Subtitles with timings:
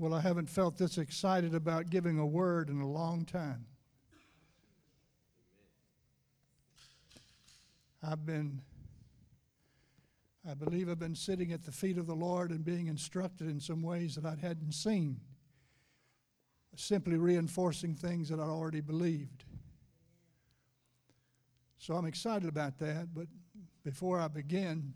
[0.00, 3.66] Well, I haven't felt this excited about giving a word in a long time.
[8.00, 8.60] I've been,
[10.48, 13.58] I believe I've been sitting at the feet of the Lord and being instructed in
[13.58, 15.18] some ways that I hadn't seen,
[16.76, 19.42] simply reinforcing things that I already believed.
[21.78, 23.26] So I'm excited about that, but
[23.82, 24.94] before I begin,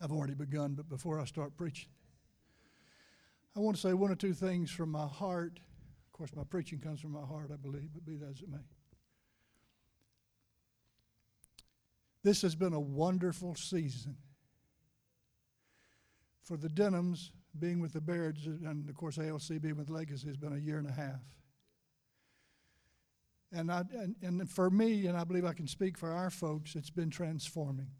[0.00, 1.88] I've already begun, but before I start preaching,
[3.56, 5.60] I want to say one or two things from my heart.
[6.06, 8.50] Of course, my preaching comes from my heart, I believe, but be that as it
[8.50, 8.58] may.
[12.22, 14.16] This has been a wonderful season.
[16.42, 20.36] For the Denhams, being with the Bairds, and of course ALC being with Legacy, has
[20.36, 21.22] been a year and a half.
[23.52, 26.74] And, I, and, and for me, and I believe I can speak for our folks,
[26.74, 27.90] it's been transforming.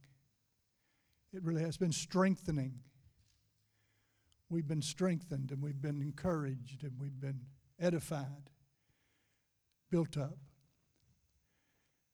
[1.32, 2.80] It really has been strengthening.
[4.48, 7.40] We've been strengthened and we've been encouraged and we've been
[7.80, 8.50] edified,
[9.90, 10.38] built up.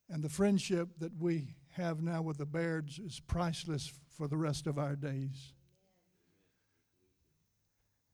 [0.09, 4.67] And the friendship that we have now with the Bairds is priceless for the rest
[4.67, 5.55] of our days.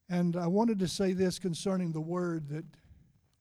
[0.09, 2.65] And I wanted to say this concerning the word that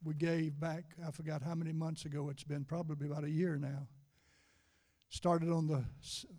[0.04, 3.58] we gave back, I forgot how many months ago it's been, probably about a year
[3.58, 3.88] now.
[5.10, 5.84] Started on the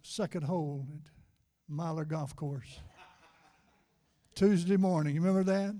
[0.03, 1.11] second hole at
[1.69, 2.81] Myler Golf Course.
[4.39, 5.17] Tuesday morning.
[5.17, 5.75] You remember that?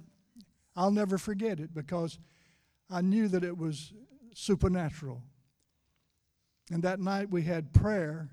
[0.75, 2.19] I'll never forget it because
[2.91, 3.93] I knew that it was
[4.35, 5.23] supernatural.
[6.73, 8.31] And that night we had prayer,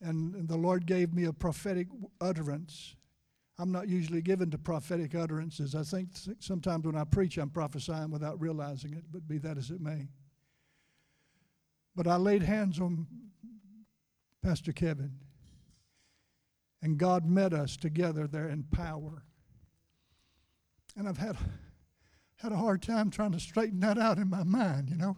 [0.00, 1.88] and the Lord gave me a prophetic
[2.20, 2.94] utterance.
[3.58, 5.74] I'm not usually given to prophetic utterances.
[5.74, 9.70] I think sometimes when I preach, I'm prophesying without realizing it, but be that as
[9.72, 10.06] it may.
[11.96, 13.08] But I laid hands on
[14.44, 15.18] Pastor Kevin,
[16.82, 19.24] and God met us together there in power.
[20.96, 21.36] And I've had,
[22.36, 25.16] had a hard time trying to straighten that out in my mind, you know.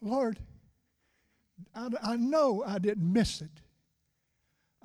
[0.00, 0.38] Lord,
[1.74, 3.60] I, I know I didn't miss it.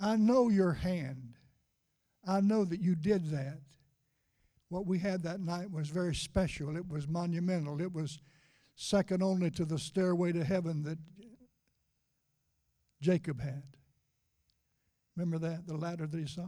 [0.02, 1.36] I know your hand.
[2.28, 3.60] I know that you did that.
[4.70, 6.78] What we had that night was very special.
[6.78, 7.82] It was monumental.
[7.82, 8.20] It was
[8.76, 11.00] second only to the stairway to heaven that
[13.02, 13.64] Jacob had.
[15.20, 16.48] Remember that, the ladder that he saw?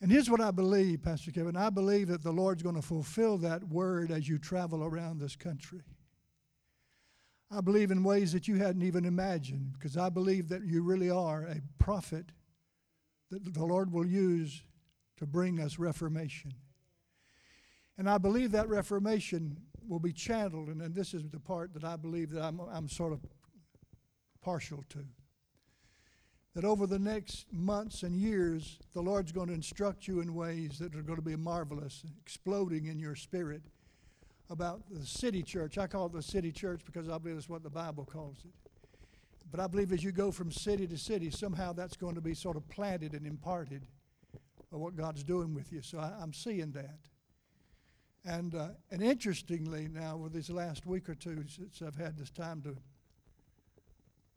[0.00, 1.56] And here's what I believe, Pastor Kevin.
[1.56, 5.36] I believe that the Lord's going to fulfill that word as you travel around this
[5.36, 5.82] country.
[7.48, 11.10] I believe in ways that you hadn't even imagined because I believe that you really
[11.10, 12.32] are a prophet
[13.30, 14.64] that the Lord will use
[15.18, 16.54] to bring us reformation.
[17.98, 21.84] And I believe that reformation will be channeled, and, and this is the part that
[21.84, 23.20] I believe that I'm, I'm sort of
[24.42, 25.04] partial to.
[26.54, 30.78] That over the next months and years, the Lord's going to instruct you in ways
[30.80, 33.62] that are going to be marvelous, exploding in your spirit
[34.50, 35.78] about the city church.
[35.78, 38.50] I call it the city church because I believe it's what the Bible calls it.
[39.50, 42.34] But I believe as you go from city to city, somehow that's going to be
[42.34, 43.86] sort of planted and imparted
[44.72, 45.82] of what God's doing with you.
[45.82, 46.98] So I, am seeing that.
[48.24, 52.30] And, uh, and interestingly, now, with these last week or two, since I've had this
[52.30, 52.76] time to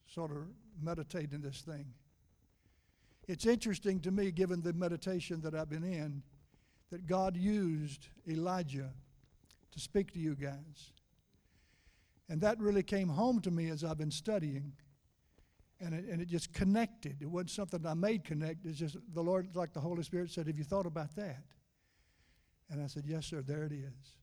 [0.07, 0.38] sort of
[0.81, 1.85] meditate in this thing,
[3.28, 6.23] it's interesting to me, given the meditation that I've been in,
[6.91, 8.91] that God used Elijah
[9.72, 10.91] to speak to you guys.
[12.29, 14.73] And that really came home to me as I've been studying.
[15.79, 17.17] And it, and it just connected.
[17.22, 18.66] It wasn't something I made connect.
[18.66, 21.44] It's just the Lord, like the Holy Spirit said, Have you thought about that?
[22.69, 24.17] And I said, Yes, sir, there it is.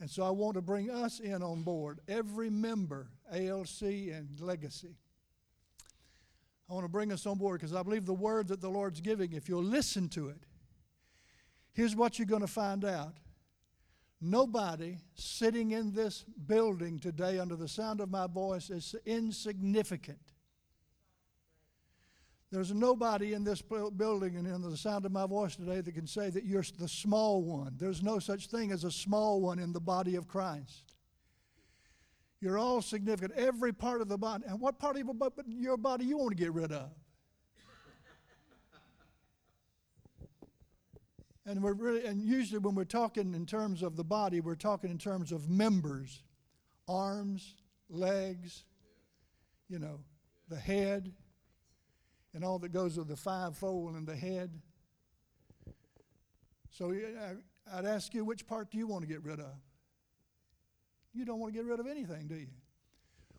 [0.00, 4.96] And so I want to bring us in on board, every member, ALC and Legacy.
[6.72, 9.00] I want to bring us on board because I believe the word that the Lord's
[9.00, 10.38] giving, if you'll listen to it,
[11.74, 13.18] here's what you're going to find out
[14.24, 20.20] Nobody sitting in this building today under the sound of my voice is insignificant.
[22.52, 26.06] There's nobody in this building and under the sound of my voice today that can
[26.06, 27.74] say that you're the small one.
[27.76, 30.91] There's no such thing as a small one in the body of Christ.
[32.42, 34.42] You're all significant, every part of the body.
[34.48, 35.06] And what part of
[35.46, 36.90] your body you want to get rid of?
[41.46, 44.90] And we're really, and usually when we're talking in terms of the body, we're talking
[44.90, 46.24] in terms of members,
[46.88, 47.54] arms,
[47.88, 48.64] legs,
[49.68, 50.00] you know,
[50.48, 51.12] the head,
[52.34, 54.50] and all that goes with the fivefold and the head.
[56.70, 56.92] So
[57.72, 59.52] I'd ask you, which part do you want to get rid of?
[61.14, 62.48] You don't want to get rid of anything, do you?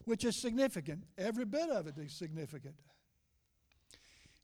[0.05, 1.03] Which is significant.
[1.17, 2.75] Every bit of it is significant.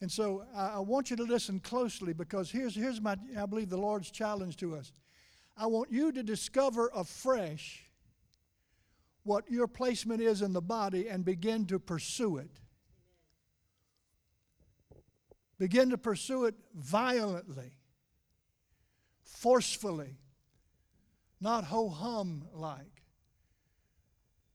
[0.02, 3.78] And so I, want you to listen closely because here's, here's my, I believe, the
[3.78, 4.94] Lord's challenge to us.
[5.58, 7.84] I want you to discover afresh
[9.24, 12.50] what your placement is in the body and begin to pursue it.
[15.58, 17.74] Begin to pursue it violently,
[19.22, 20.16] forcefully,
[21.42, 22.99] not ho hum like.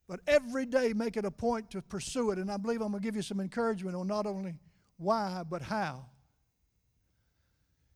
[0.07, 2.39] But every day make it a point to pursue it.
[2.39, 4.55] And I believe I'm going to give you some encouragement on not only
[4.99, 6.07] why, but how.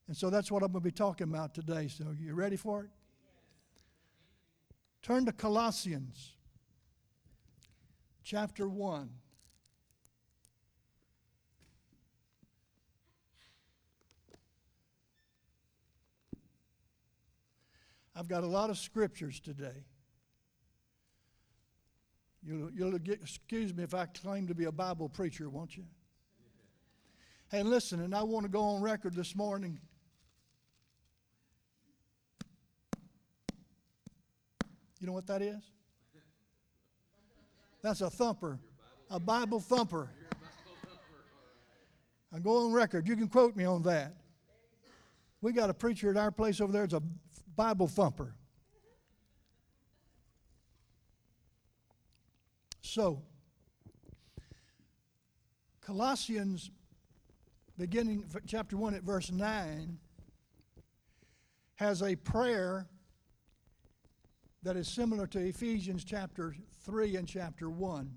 [0.06, 1.88] And so that's what I'm going to be talking about today.
[1.88, 2.90] So, you ready for it?
[5.02, 6.32] Turn to Colossians
[8.24, 9.10] chapter 1.
[18.16, 19.84] I've got a lot of scriptures today.
[22.48, 25.84] You'll, you'll get, excuse me if I claim to be a Bible preacher, won't you?
[27.50, 29.78] Hey, listen, and I want to go on record this morning.
[34.98, 35.62] You know what that is?
[37.82, 38.58] That's a thumper,
[39.10, 40.08] a Bible thumper.
[42.34, 43.06] I go on record.
[43.06, 44.14] You can quote me on that.
[45.42, 46.84] We got a preacher at our place over there.
[46.84, 47.02] It's a
[47.54, 48.34] Bible thumper.
[52.90, 53.20] So,
[55.82, 56.70] Colossians
[57.76, 59.98] beginning chapter 1 at verse 9,
[61.74, 62.86] has a prayer
[64.62, 66.56] that is similar to Ephesians chapter
[66.86, 68.10] 3 and chapter 1.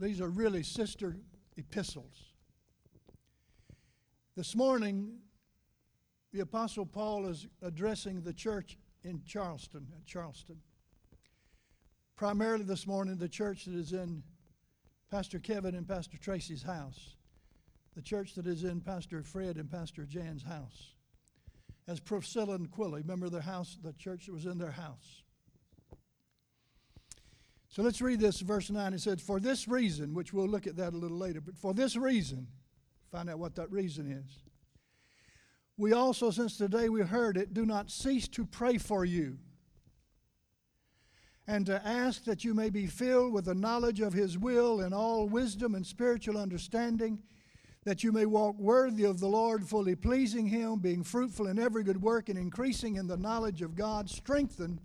[0.00, 1.18] These are really sister
[1.58, 2.32] epistles.
[4.34, 5.18] This morning,
[6.32, 10.56] the Apostle Paul is addressing the church in Charleston, at Charleston.
[12.20, 14.22] Primarily this morning, the church that is in
[15.10, 17.16] Pastor Kevin and Pastor Tracy's house
[17.96, 20.92] the church that is in Pastor Fred and Pastor Jan's house.
[21.88, 25.22] As Priscilla and Aquila, remember their house, the church that was in their house.
[27.70, 28.92] So let's read this, verse 9.
[28.92, 31.72] It says, For this reason, which we'll look at that a little later, but for
[31.72, 32.48] this reason,
[33.10, 34.40] find out what that reason is.
[35.78, 39.38] We also, since the day we heard it, do not cease to pray for you
[41.50, 44.94] and to ask that you may be filled with the knowledge of His will and
[44.94, 47.20] all wisdom and spiritual understanding
[47.82, 51.82] that you may walk worthy of the Lord, fully pleasing Him, being fruitful in every
[51.82, 54.80] good work, and increasing in the knowledge of God, strengthened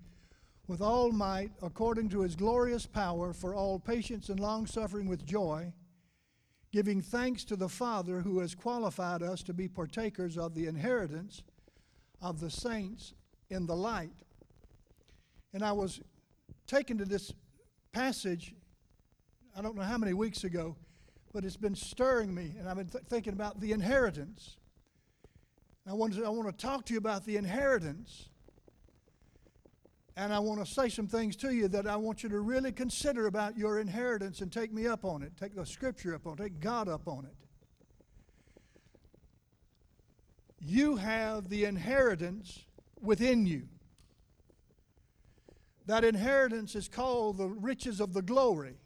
[0.67, 5.23] with all might, according to His glorious power, for all patience and long suffering with
[5.23, 5.71] joy,
[6.71, 11.43] giving thanks to the Father who has qualified us to be partakers of the inheritance
[12.23, 13.13] of the saints
[13.51, 14.23] in the light.
[15.53, 16.01] And I was
[16.67, 17.31] taken to this
[17.91, 18.53] passage,
[19.57, 20.75] I don't know how many weeks ago
[21.35, 24.55] but it's been stirring me, and I've been th- thinking about the inheritance.
[25.85, 28.29] I want, to, I want to talk to you about the inheritance.
[30.15, 32.71] And I want to say some things to you that I want you to really
[32.71, 35.33] consider about your inheritance and take me up on it.
[35.37, 36.37] Take the scripture up on it.
[36.37, 37.35] Take God up on it.
[40.61, 42.63] You have the inheritance
[43.01, 43.67] within you.
[45.87, 48.77] That inheritance is called the riches of the glory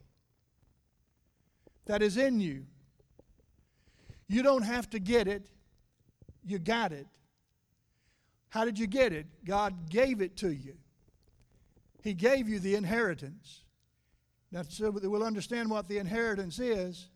[1.85, 2.65] that is in you.
[4.27, 5.49] You don't have to get it,
[6.45, 7.07] you got it.
[8.49, 9.27] How did you get it?
[9.45, 10.73] God gave it to you.
[12.03, 13.63] He gave you the inheritance.
[14.51, 17.09] Now, so that we'll understand what the inheritance is,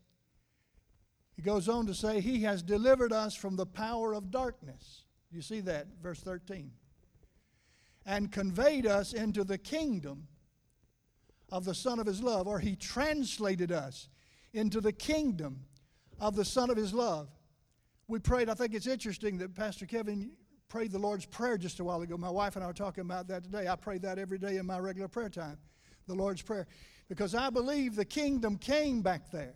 [1.35, 5.03] he goes on to say, He has delivered us from the power of darkness.
[5.31, 6.71] You see that, verse 13.
[8.05, 10.27] And conveyed us into the kingdom
[11.49, 14.09] of the Son of His love, or He translated us
[14.53, 15.65] into the kingdom
[16.19, 17.29] of the Son of His love.
[18.07, 20.31] We prayed, I think it's interesting that Pastor Kevin
[20.67, 22.17] prayed the Lord's Prayer just a while ago.
[22.17, 23.67] My wife and I were talking about that today.
[23.67, 25.57] I pray that every day in my regular prayer time,
[26.07, 26.67] the Lord's Prayer,
[27.07, 29.55] because I believe the kingdom came back there.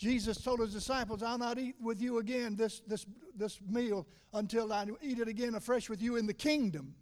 [0.00, 3.04] Jesus told his disciples, I'll not eat with you again this, this,
[3.36, 6.94] this meal until I eat it again afresh with you in the kingdom.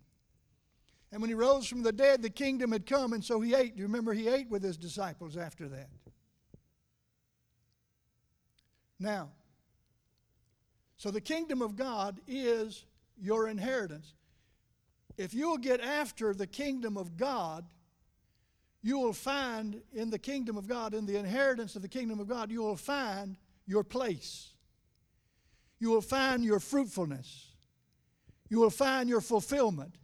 [1.13, 3.77] And when he rose from the dead, the kingdom had come, and so he ate.
[3.77, 5.89] Do you remember he ate with his disciples after that?
[8.99, 9.31] Now,
[10.97, 12.85] so the kingdom of God is
[13.17, 14.13] your inheritance.
[15.17, 17.65] If you'll get after the kingdom of God,
[18.83, 22.29] you will find in the kingdom of God, in the inheritance of the kingdom of
[22.29, 24.53] God, you will find your place.
[25.81, 27.47] You will find your fruitfulness.
[28.49, 29.95] You will find your fulfillment.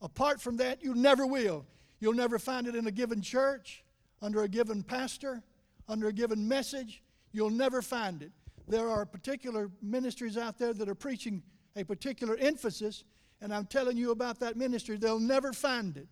[0.00, 1.66] Apart from that, you never will.
[2.00, 3.84] You'll never find it in a given church,
[4.20, 5.42] under a given pastor,
[5.88, 7.02] under a given message.
[7.32, 8.32] You'll never find it.
[8.68, 11.42] There are particular ministries out there that are preaching
[11.76, 13.04] a particular emphasis,
[13.40, 16.08] and I'm telling you about that ministry, they'll never find it.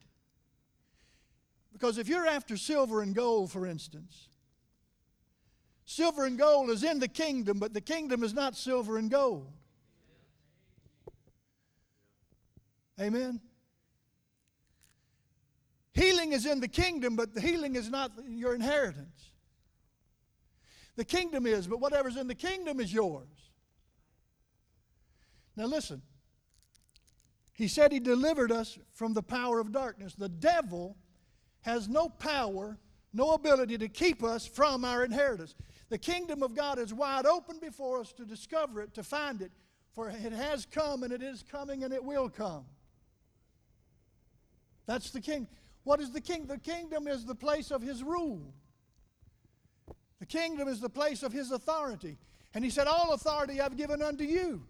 [1.74, 4.28] Because if you're after silver and gold, for instance,
[5.84, 9.52] silver and gold is in the kingdom, but the kingdom is not silver and gold.
[12.98, 13.40] Amen?
[15.94, 19.32] Healing is in the kingdom, but the healing is not your inheritance.
[20.94, 23.26] The kingdom is, but whatever's in the kingdom is yours.
[25.56, 26.02] Now listen.
[27.52, 30.14] He said he delivered us from the power of darkness.
[30.14, 30.96] The devil
[31.64, 32.76] has no power,
[33.14, 35.54] no ability to keep us from our inheritance.
[35.88, 39.50] The kingdom of God is wide open before us to discover it, to find it,
[39.94, 42.66] for it has come and it is coming and it will come.
[44.86, 45.48] That's the king.
[45.84, 46.46] What is the king?
[46.46, 48.52] The kingdom is the place of his rule.
[50.20, 52.18] The kingdom is the place of his authority.
[52.52, 54.66] And he said, All authority I've given unto you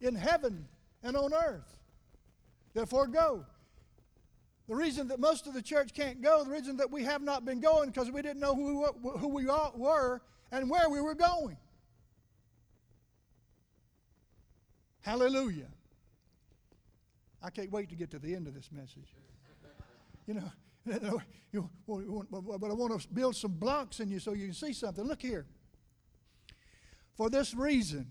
[0.00, 0.68] in heaven
[1.02, 1.78] and on earth.
[2.74, 3.46] Therefore, go.
[4.68, 7.44] The reason that most of the church can't go, the reason that we have not
[7.46, 10.20] been going, because we didn't know who we, who we were
[10.52, 11.56] and where we were going.
[15.00, 15.68] Hallelujah.
[17.42, 19.14] I can't wait to get to the end of this message.
[20.26, 20.52] You know,
[20.86, 25.04] but I want to build some blocks in you so you can see something.
[25.04, 25.46] Look here.
[27.16, 28.06] For this reason,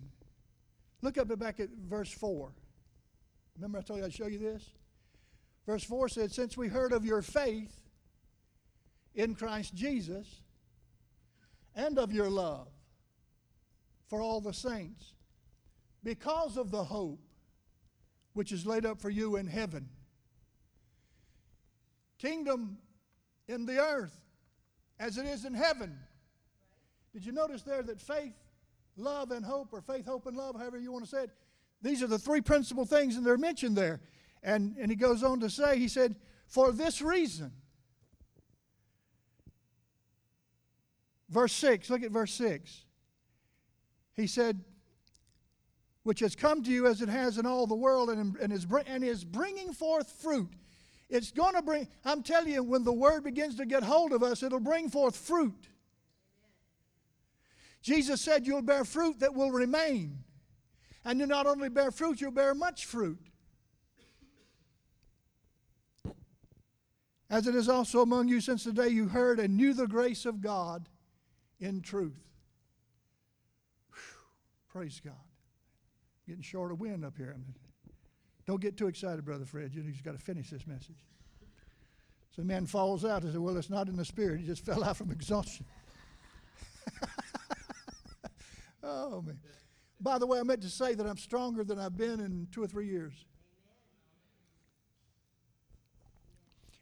[1.04, 2.52] look up back at verse 4.
[3.58, 4.72] Remember I told you I'd show you this?
[5.68, 7.76] Verse 4 said, Since we heard of your faith
[9.14, 10.42] in Christ Jesus
[11.76, 12.70] and of your love
[14.08, 15.14] for all the saints,
[16.04, 17.20] because of the hope
[18.32, 19.90] which is laid up for you in heaven.
[22.18, 22.78] Kingdom
[23.48, 24.18] in the earth
[25.00, 25.98] as it is in heaven.
[27.12, 28.36] Did you notice there that faith,
[28.96, 31.32] love, and hope, or faith, hope, and love, however you want to say it,
[31.82, 34.00] these are the three principal things, and they're mentioned there.
[34.44, 36.16] And, and he goes on to say, he said,
[36.46, 37.52] for this reason.
[41.30, 42.86] Verse 6, look at verse 6.
[44.16, 44.64] He said,
[46.04, 48.66] which has come to you as it has in all the world and, and, is,
[48.86, 50.54] and is bringing forth fruit.
[51.10, 54.24] It's going to bring, I'm telling you, when the word begins to get hold of
[54.24, 55.68] us, it'll bring forth fruit.
[57.82, 60.20] Jesus said, You'll bear fruit that will remain.
[61.06, 63.20] And you not only bear fruit, you'll bear much fruit.
[67.30, 70.26] As it is also among you since the day you heard and knew the grace
[70.26, 70.88] of God
[71.60, 72.24] in truth.
[73.92, 74.00] Whew.
[74.70, 75.14] Praise God.
[76.26, 77.36] Getting short of wind up here.
[78.46, 79.74] Don't get too excited, Brother Fred.
[79.74, 81.06] You just got to finish this message.
[82.34, 84.40] So the man falls out and says, Well, it's not in the spirit.
[84.40, 85.66] He just fell out from exhaustion.
[88.84, 89.40] oh, man.
[90.00, 92.64] By the way, I meant to say that I'm stronger than I've been in two
[92.64, 93.26] or three years.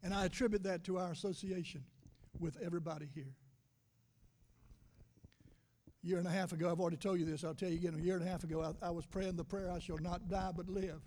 [0.05, 1.83] And I attribute that to our association
[2.39, 3.33] with everybody here.
[6.03, 7.95] A year and a half ago, I've already told you this, I'll tell you again.
[7.95, 10.29] A year and a half ago, I, I was praying the prayer, I shall not
[10.29, 11.01] die but live,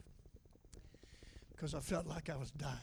[1.55, 2.75] because I felt like I was dying.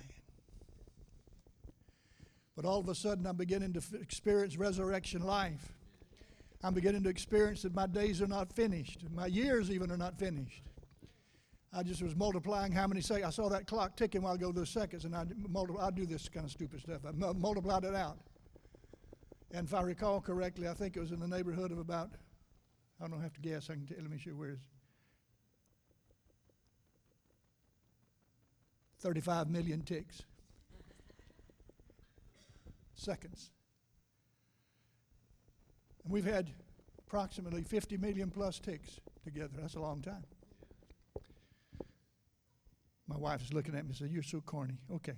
[2.55, 5.73] But all of a sudden, I'm beginning to f- experience resurrection life.
[6.63, 10.17] I'm beginning to experience that my days are not finished, my years even are not
[10.17, 10.63] finished.
[11.73, 13.25] I just was multiplying how many seconds.
[13.25, 15.87] I saw that clock ticking while I go those seconds, and I multiply.
[15.87, 17.01] I do this kind of stupid stuff.
[17.05, 18.17] I multiplied it out.
[19.51, 22.11] And if I recall correctly, I think it was in the neighborhood of about,
[23.03, 24.67] I don't have to guess, I can tell, let me show where it is.
[28.99, 30.23] 35 million ticks.
[32.95, 33.51] Seconds.
[36.03, 36.49] And we've had
[36.99, 39.53] approximately 50 million plus ticks together.
[39.59, 40.23] That's a long time.
[43.07, 44.77] My wife is looking at me and said, You're so corny.
[44.93, 45.13] Okay.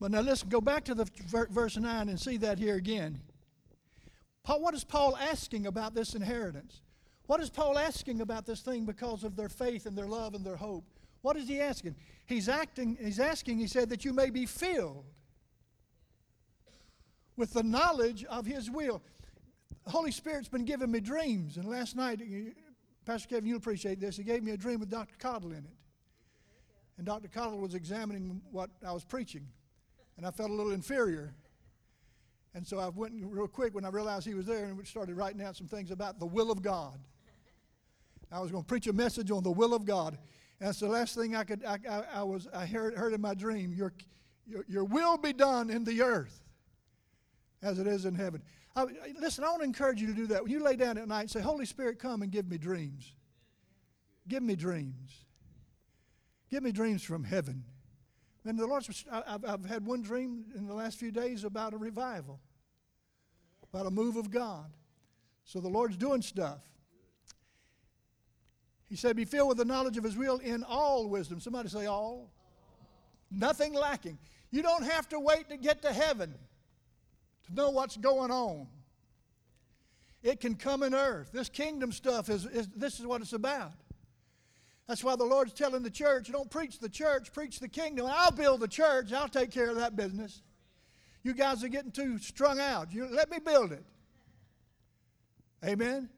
[0.00, 1.08] But now let's go back to the
[1.50, 3.20] verse 9 and see that here again.
[4.42, 6.80] Paul, what is Paul asking about this inheritance?
[7.26, 10.44] What is Paul asking about this thing because of their faith and their love and
[10.44, 10.84] their hope?
[11.20, 11.94] What is he asking?
[12.26, 15.04] He's acting, he's asking, he said, that you may be filled
[17.36, 19.02] with the knowledge of his will.
[19.84, 22.20] The Holy Spirit's been giving me dreams, and last night
[23.04, 24.16] Pastor Kevin, you'll appreciate this.
[24.16, 25.14] He gave me a dream with Dr.
[25.18, 25.76] Cottle in it.
[26.96, 27.28] And Dr.
[27.28, 29.48] Cottle was examining what I was preaching.
[30.16, 31.34] And I felt a little inferior.
[32.54, 35.42] And so I went real quick when I realized he was there and started writing
[35.42, 36.98] out some things about the will of God.
[38.30, 40.16] I was going to preach a message on the will of God.
[40.60, 43.20] And that's the last thing I could, I, I, I was, I heard, heard in
[43.20, 43.72] my dream.
[43.72, 43.92] Your,
[44.46, 46.42] your, your will be done in the earth
[47.62, 48.42] as it is in heaven.
[48.74, 48.86] I,
[49.20, 50.42] listen, I want to encourage you to do that.
[50.42, 53.12] When you lay down at night, say, Holy Spirit, come and give me dreams.
[54.28, 55.24] Give me dreams.
[56.50, 57.64] Give me dreams from heaven.
[58.44, 61.76] And the Lord, I've, I've had one dream in the last few days about a
[61.76, 62.40] revival,
[63.72, 64.70] about a move of God.
[65.44, 66.60] So the Lord's doing stuff.
[68.88, 71.40] He said, Be filled with the knowledge of His will in all wisdom.
[71.40, 72.30] Somebody say, All.
[73.30, 74.18] Nothing lacking.
[74.50, 76.34] You don't have to wait to get to heaven
[77.46, 78.66] to know what's going on.
[80.22, 81.30] It can come in earth.
[81.32, 83.72] This kingdom stuff is, is this is what it's about.
[84.86, 88.06] That's why the Lord's telling the church, don't preach the church, preach the kingdom.
[88.08, 90.42] I'll build the church, I'll take care of that business.
[91.22, 92.92] You guys are getting too strung out.
[92.92, 93.84] You, let me build it.
[95.64, 96.08] Amen.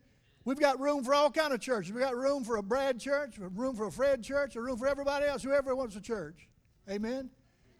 [0.46, 1.92] We've got room for all kind of churches.
[1.92, 4.86] We've got room for a Brad church, room for a Fred church, a room for
[4.86, 6.48] everybody else, whoever wants a church.
[6.90, 7.30] Amen.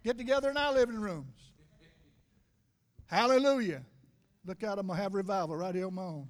[0.03, 1.51] Get together in our living rooms.
[3.07, 3.83] Hallelujah.
[4.45, 6.27] Look out, I'm going to have revival right here on my own.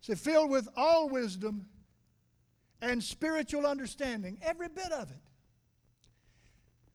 [0.00, 1.66] Say, filled with all wisdom
[2.80, 5.18] and spiritual understanding, every bit of it.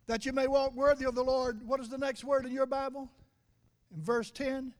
[0.07, 1.65] That you may walk worthy of the Lord.
[1.65, 3.09] What is the next word in your Bible?
[3.95, 4.73] In verse 10?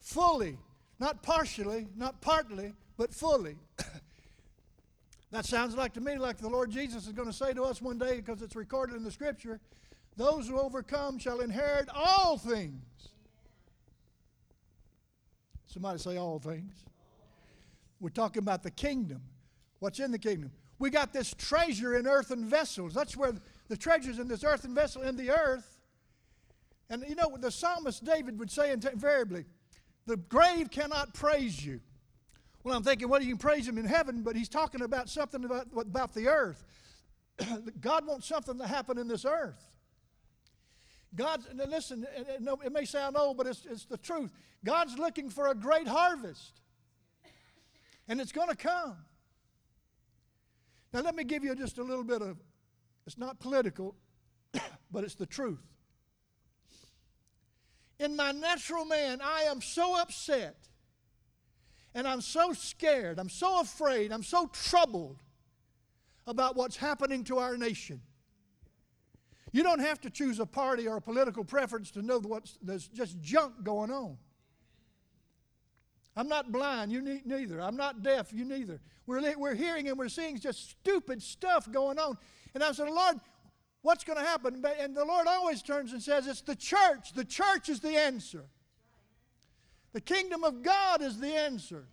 [0.00, 0.58] Fully.
[0.98, 3.56] Not partially, not partly, but fully.
[5.30, 7.82] that sounds like to me like the Lord Jesus is going to say to us
[7.82, 9.60] one day because it's recorded in the scripture
[10.16, 12.82] those who overcome shall inherit all things.
[15.66, 16.74] Somebody say all things.
[17.98, 19.22] We're talking about the kingdom.
[19.78, 20.50] What's in the kingdom?
[20.78, 22.92] We got this treasure in earthen vessels.
[22.92, 23.32] That's where
[23.68, 25.80] the treasure's in this earthen vessel in the earth.
[26.90, 29.46] And you know, the psalmist David would say invariably,
[30.06, 31.80] the grave cannot praise you.
[32.64, 35.44] Well, I'm thinking, well, you can praise him in heaven, but he's talking about something
[35.44, 36.64] about, about the earth.
[37.80, 39.71] God wants something to happen in this earth.
[41.14, 44.32] God, listen, uh, uh, it may sound old, but it's, it's the truth.
[44.64, 46.60] God's looking for a great harvest,
[48.08, 48.96] and it's going to come.
[50.92, 52.38] Now, let me give you just a little bit of,
[53.06, 53.94] it's not political,
[54.90, 55.62] but it's the truth.
[57.98, 60.68] In my natural man, I am so upset,
[61.94, 65.22] and I'm so scared, I'm so afraid, I'm so troubled
[66.26, 68.00] about what's happening to our nation.
[69.52, 72.88] You don't have to choose a party or a political preference to know what's there's
[72.88, 74.16] just junk going on.
[76.16, 77.60] I'm not blind, you neither.
[77.60, 78.80] I'm not deaf, you neither.
[79.06, 82.18] We're, we're hearing and we're seeing just stupid stuff going on.
[82.54, 83.16] And I said, Lord,
[83.80, 84.62] what's going to happen?
[84.78, 87.12] And the Lord always turns and says, It's the church.
[87.14, 88.44] The church is the answer.
[89.92, 91.84] The kingdom of God is the answer.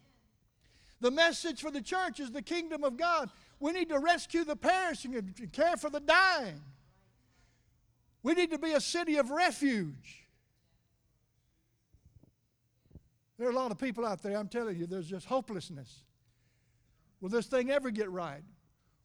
[1.02, 3.30] The message for the church is the kingdom of God.
[3.60, 6.62] We need to rescue the perishing and care for the dying.
[8.22, 10.28] We need to be a city of refuge.
[13.38, 16.04] There are a lot of people out there, I'm telling you, there's just hopelessness.
[17.22, 18.44] Will this thing ever get right?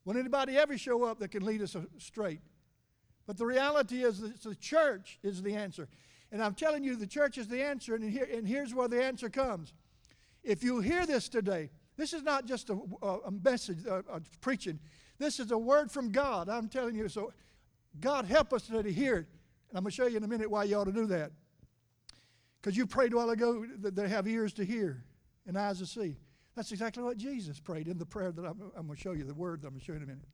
[0.05, 2.41] Will anybody ever show up that can lead us straight?
[3.27, 5.89] But the reality is that the church is the answer.
[6.33, 9.03] And I'm telling you, the church is the answer, and, here, and here's where the
[9.03, 9.73] answer comes.
[10.43, 14.81] If you hear this today, this is not just a, a message, a, a preaching.
[15.19, 16.49] This is a word from God.
[16.49, 17.09] I'm telling you.
[17.09, 17.33] So
[18.01, 19.27] God help us to hear it.
[19.69, 21.33] And I'm going to show you in a minute why you ought to do that.
[22.61, 25.05] Because you prayed a while ago that they have ears to hear
[25.47, 26.17] and eyes to see.
[26.57, 29.25] That's exactly what Jesus prayed in the prayer that I'm, I'm going to show you,
[29.25, 30.25] the word that I'm going to show you in a minute.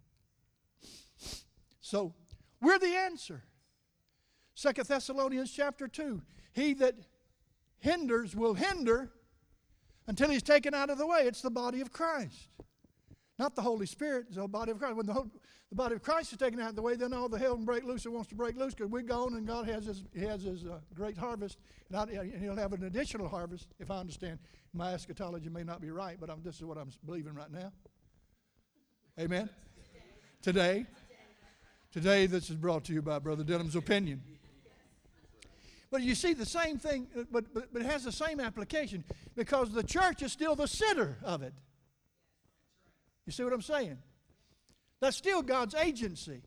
[1.80, 2.14] So,
[2.60, 3.42] we're the answer.
[4.54, 6.20] Second Thessalonians chapter 2.
[6.52, 6.94] He that
[7.78, 9.10] hinders will hinder
[10.06, 11.20] until he's taken out of the way.
[11.22, 12.48] It's the body of Christ.
[13.40, 14.96] Not the Holy Spirit, the body of Christ.
[14.96, 15.30] When the, whole,
[15.70, 17.64] the body of Christ is taken out of the way, then all the hell can
[17.64, 20.20] break loose that wants to break loose because we're gone and God has his, he
[20.26, 21.56] has his uh, great harvest.
[21.88, 24.40] And, I, and, He'll have an additional harvest, if I understand.
[24.74, 27.72] My eschatology may not be right, but I'm, this is what I'm believing right now.
[29.18, 29.48] Amen?
[30.42, 30.84] Today.
[31.92, 34.20] Today, this is brought to you by Brother Denham's opinion.
[35.90, 39.02] But you see the same thing, but, but, but it has the same application
[39.34, 41.54] because the church is still the center of it.
[43.30, 43.96] You see what I'm saying?
[44.98, 46.42] That's still God's agency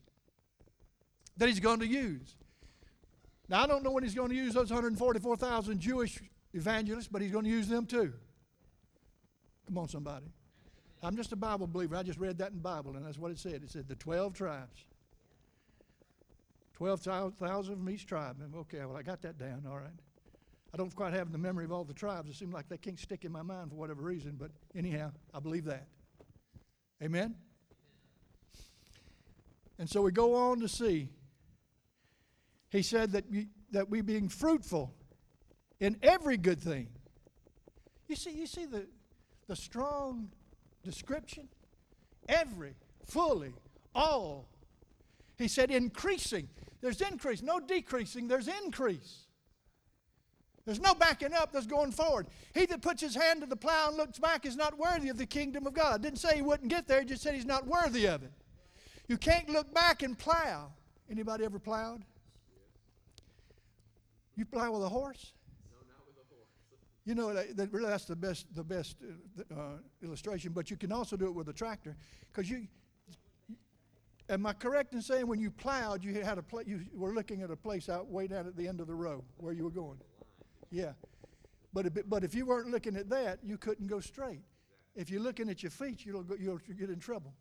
[1.38, 2.36] that He's going to use.
[3.48, 6.20] Now, I don't know when He's going to use those 144,000 Jewish
[6.54, 8.12] evangelists, but He's going to use them too.
[9.66, 10.26] Come on, somebody.
[11.02, 11.96] I'm just a Bible believer.
[11.96, 13.64] I just read that in the Bible, and that's what it said.
[13.64, 14.84] It said the 12 tribes.
[16.74, 18.36] 12,000 from each tribe.
[18.58, 19.88] Okay, well, I got that down, all right.
[20.74, 22.30] I don't quite have the memory of all the tribes.
[22.30, 25.40] It seems like they can't stick in my mind for whatever reason, but anyhow, I
[25.40, 25.88] believe that.
[27.04, 27.36] Amen?
[29.78, 31.10] And so we go on to see.
[32.70, 34.94] He said that we, that we being fruitful
[35.80, 36.88] in every good thing.
[38.08, 38.88] You see, you see the,
[39.48, 40.30] the strong
[40.84, 41.50] description?
[42.30, 43.54] Every, fully,
[43.94, 44.48] all.
[45.38, 46.48] He said increasing.
[46.82, 49.26] There's increase, no decreasing, there's increase.
[50.66, 52.28] There's no backing up, there's going forward.
[52.54, 55.18] He that puts his hand to the plow and looks back is not worthy of
[55.18, 56.02] the kingdom of God.
[56.02, 58.32] Didn't say he wouldn't get there, he just said he's not worthy of it.
[59.08, 60.72] You can't look back and plow.
[61.10, 62.04] Anybody ever plowed?
[64.36, 65.34] You plow with a horse?
[65.70, 66.48] No, not with a horse.
[67.06, 68.96] You know, that, really that's the best, the best
[69.52, 71.98] uh, uh, illustration, but you can also do it with a tractor.
[72.32, 72.68] Because you,
[74.30, 77.42] am I correct in saying when you plowed, you had a pla- you were looking
[77.42, 79.70] at a place out way down at the end of the row where you were
[79.70, 80.00] going?
[80.74, 80.94] Yeah.
[81.72, 84.42] But if, but if you weren't looking at that, you couldn't go straight.
[84.96, 87.34] If you're looking at your feet, you'll, go, you'll get in trouble.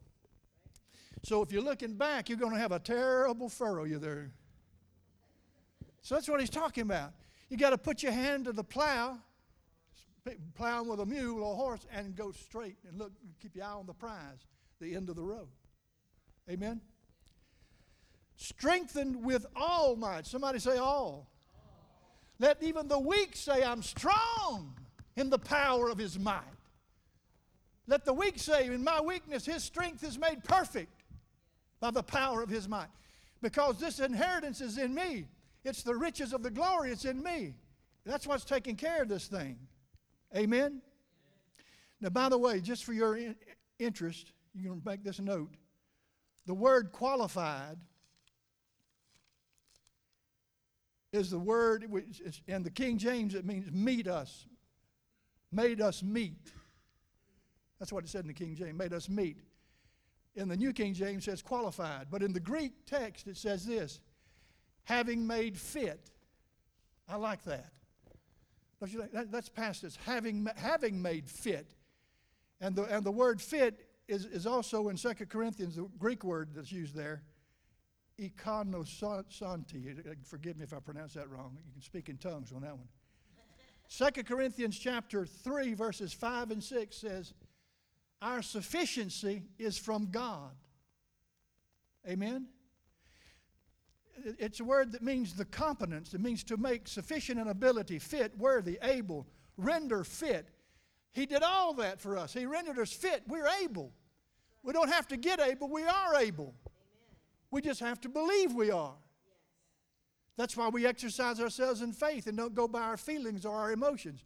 [1.22, 4.32] So if you're looking back, you're going to have a terrible furrow you there.
[6.02, 7.12] So that's what he's talking about.
[7.48, 9.18] You got to put your hand to the plow,
[10.54, 13.72] plowing with a mule or a horse, and go straight and look, keep your eye
[13.72, 14.46] on the prize,
[14.78, 15.48] the end of the road.
[16.50, 16.82] Amen.
[18.36, 20.26] Strengthened with all might.
[20.26, 21.31] Somebody say all.
[22.38, 24.74] Let even the weak say, I'm strong
[25.16, 26.42] in the power of his might.
[27.86, 31.04] Let the weak say, In my weakness, his strength is made perfect
[31.80, 32.88] by the power of his might.
[33.40, 35.26] Because this inheritance is in me.
[35.64, 37.54] It's the riches of the glory, it's in me.
[38.04, 39.58] That's what's taking care of this thing.
[40.36, 40.80] Amen?
[42.00, 43.36] Now, by the way, just for your in-
[43.78, 45.54] interest, you can make this note.
[46.46, 47.76] The word qualified
[51.12, 54.46] is the word, which is, in the King James, it means meet us,
[55.50, 56.50] made us meet.
[57.78, 59.38] That's what it said in the King James, made us meet.
[60.34, 62.06] In the New King James, says qualified.
[62.10, 64.00] But in the Greek text, it says this
[64.84, 66.10] having made fit.
[67.08, 67.72] I like that.
[68.80, 69.12] Don't you think?
[69.12, 71.74] That, that's past tense, having, having made fit.
[72.60, 76.50] And the, and the word fit is, is also in 2 Corinthians, the Greek word
[76.54, 77.22] that's used there,
[78.30, 80.16] ikonosanti.
[80.24, 81.56] Forgive me if I pronounce that wrong.
[81.66, 82.88] You can speak in tongues on that one.
[83.88, 87.34] 2 Corinthians chapter 3, verses 5 and 6 says,
[88.22, 90.52] Our sufficiency is from God.
[92.08, 92.46] Amen?
[94.24, 96.14] It's a word that means the competence.
[96.14, 100.48] It means to make sufficient in ability, fit, worthy, able, render fit.
[101.12, 102.32] He did all that for us.
[102.32, 103.22] He rendered us fit.
[103.26, 103.92] We're able.
[104.62, 106.54] We don't have to get able, we are able.
[107.52, 108.94] We just have to believe we are.
[110.36, 113.70] That's why we exercise ourselves in faith and don't go by our feelings or our
[113.70, 114.24] emotions.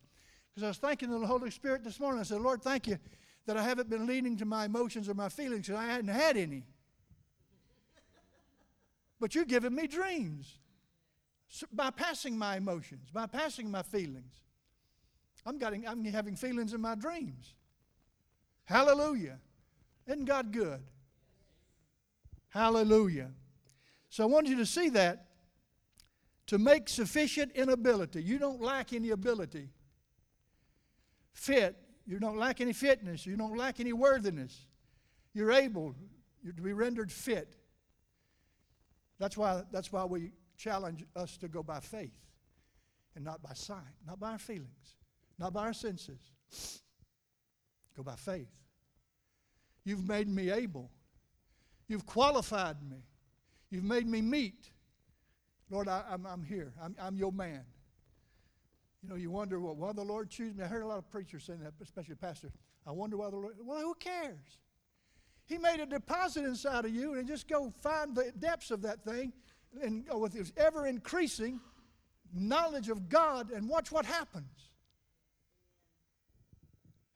[0.49, 2.21] Because I was thanking the Holy Spirit this morning.
[2.21, 2.99] I said, Lord, thank you
[3.47, 6.37] that I haven't been leaning to my emotions or my feelings because I hadn't had
[6.37, 6.65] any.
[9.19, 10.59] But you're giving me dreams.
[11.75, 14.35] Bypassing my emotions, bypassing my feelings.
[15.45, 17.55] I'm, getting, I'm having feelings in my dreams.
[18.65, 19.39] Hallelujah.
[20.07, 20.81] Isn't God good?
[22.49, 23.31] Hallelujah.
[24.09, 25.23] So I want you to see that.
[26.49, 28.23] To make sufficient in ability.
[28.23, 29.69] You don't lack any ability.
[31.33, 31.77] Fit.
[32.07, 33.27] You don't lack any fitness.
[33.27, 34.67] You don't lack any worthiness.
[35.35, 35.97] You're able
[36.45, 37.57] to be rendered fit.
[39.19, 42.15] That's why, that's why we challenge us to go by faith
[43.17, 44.97] and not by sight, not by our feelings,
[45.39, 46.21] not by our senses.
[47.97, 48.53] Go by faith.
[49.85, 50.91] You've made me able.
[51.89, 52.99] You've qualified me.
[53.71, 54.71] You've made me meet.
[55.71, 56.73] Lord, I, am here.
[56.83, 57.65] I'm, I'm your man.
[59.03, 60.65] You know, you wonder, well, why the Lord choose me?
[60.65, 62.53] I heard a lot of preachers saying that, especially pastors.
[62.87, 64.59] I wonder why the Lord, well, who cares?
[65.47, 69.05] He made a deposit inside of you, and just go find the depths of that
[69.05, 69.33] thing
[69.83, 71.61] and with his ever increasing
[72.35, 74.71] knowledge of God and watch what happens.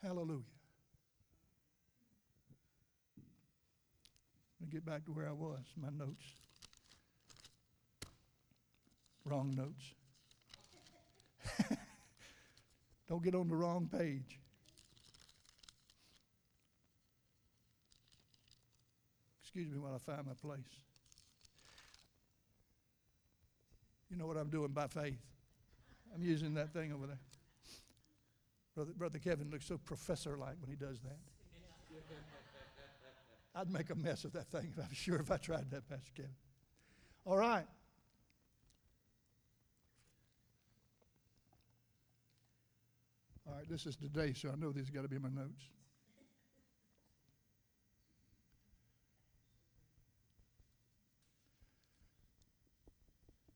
[0.03, 0.43] Hallelujah.
[4.61, 6.25] Let me get back to where I was, my notes.
[9.25, 9.95] Wrong notes.
[13.09, 14.39] Don't get on the wrong page.
[19.43, 20.61] Excuse me while I find my place.
[24.11, 25.19] You know what I'm doing by faith.
[26.15, 27.19] I'm using that thing over there.
[28.75, 31.19] Brother, Brother Kevin looks so professor like when he does that.
[33.55, 36.31] I'd make a mess of that thing, I'm sure, if I tried that, Pastor Kevin.
[37.25, 37.67] All right.
[43.47, 45.65] All right, this is today, so I know these got to be my notes.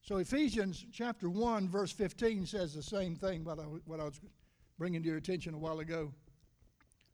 [0.02, 4.20] So Ephesians chapter 1, verse 15 says the same thing, what I, what I was
[4.76, 6.12] bringing to your attention a while ago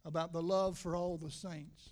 [0.04, 1.90] about the love for all the saints.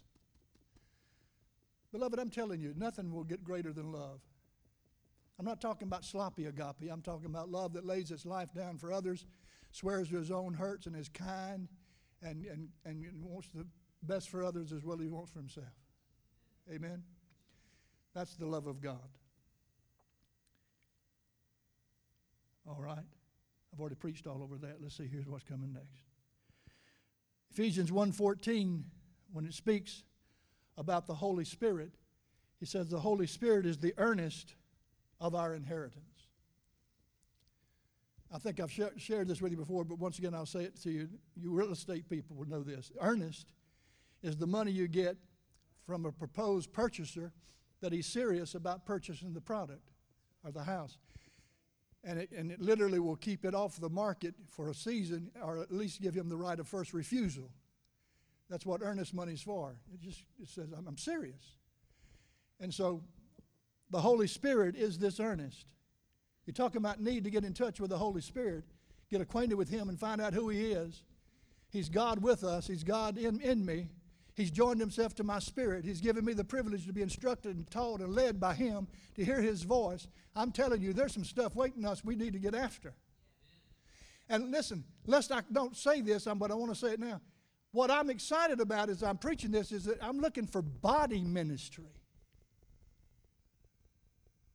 [1.92, 4.20] Beloved, I'm telling you, nothing will get greater than love.
[5.38, 6.90] I'm not talking about sloppy agape.
[6.90, 9.24] I'm talking about love that lays its life down for others,
[9.70, 11.68] swears to his own hurts, and is kind
[12.22, 13.66] and, and, and wants the
[14.03, 15.66] best for others as well as he wants for himself.
[16.72, 17.03] Amen?
[18.14, 19.09] That's the love of God.
[22.66, 22.98] All right.
[23.72, 24.83] I've already preached all over that.
[24.83, 26.03] Let's see here's what's coming next.
[27.51, 28.85] Ephesians 1:14
[29.33, 30.05] when it speaks
[30.78, 31.90] about the Holy Spirit,
[32.58, 34.54] he says the Holy Spirit is the earnest
[35.20, 36.04] of our inheritance.
[38.32, 40.80] I think I've sh- shared this with you before, but once again I'll say it
[40.82, 41.08] to you.
[41.36, 42.92] You real estate people will know this.
[43.00, 43.52] Earnest
[44.22, 45.16] is the money you get
[45.86, 47.32] from a proposed purchaser
[47.80, 49.90] that he's serious about purchasing the product
[50.44, 50.98] or the house.
[52.04, 55.58] And it, and it literally will keep it off the market for a season or
[55.58, 57.50] at least give him the right of first refusal.
[58.48, 59.76] That's what earnest money's for.
[59.92, 61.56] It just it says, I'm, I'm serious.
[62.61, 63.02] And so
[63.90, 65.66] the Holy Spirit is this earnest.
[66.46, 68.64] You're talking about need to get in touch with the Holy Spirit,
[69.11, 71.02] get acquainted with Him, and find out who He is.
[71.70, 73.88] He's God with us, He's God in, in me.
[74.34, 75.84] He's joined Himself to my spirit.
[75.84, 79.24] He's given me the privilege to be instructed and taught and led by Him to
[79.24, 80.06] hear His voice.
[80.34, 82.94] I'm telling you, there's some stuff waiting us we need to get after.
[84.28, 87.20] And listen, lest I don't say this, but I want to say it now.
[87.72, 91.85] What I'm excited about as I'm preaching this is that I'm looking for body ministry.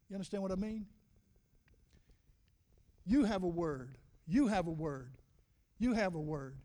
[0.10, 0.88] You understand what I mean?
[3.06, 3.98] You have a word.
[4.28, 5.18] You have a word.
[5.80, 6.58] You have a word.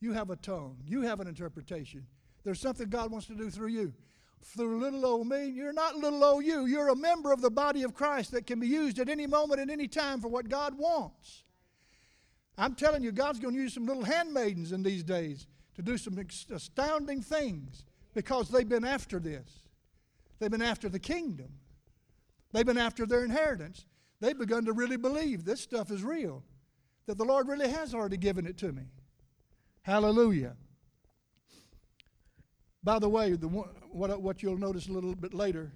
[0.00, 0.76] You have a tongue.
[0.84, 2.06] You have an interpretation.
[2.44, 3.92] There's something God wants to do through you.
[4.44, 6.66] Through little old me, you're not little old you.
[6.66, 9.60] You're a member of the body of Christ that can be used at any moment,
[9.60, 11.42] at any time for what God wants.
[12.56, 15.96] I'm telling you, God's going to use some little handmaidens in these days to do
[15.96, 16.18] some
[16.50, 17.84] astounding things
[18.14, 19.68] because they've been after this.
[20.38, 21.48] They've been after the kingdom.
[22.52, 23.86] They've been after their inheritance.
[24.20, 26.42] They've begun to really believe this stuff is real,
[27.06, 28.84] that the Lord really has already given it to me.
[29.82, 30.56] Hallelujah.
[32.82, 35.72] By the way, the one, what, what you'll notice a little bit later,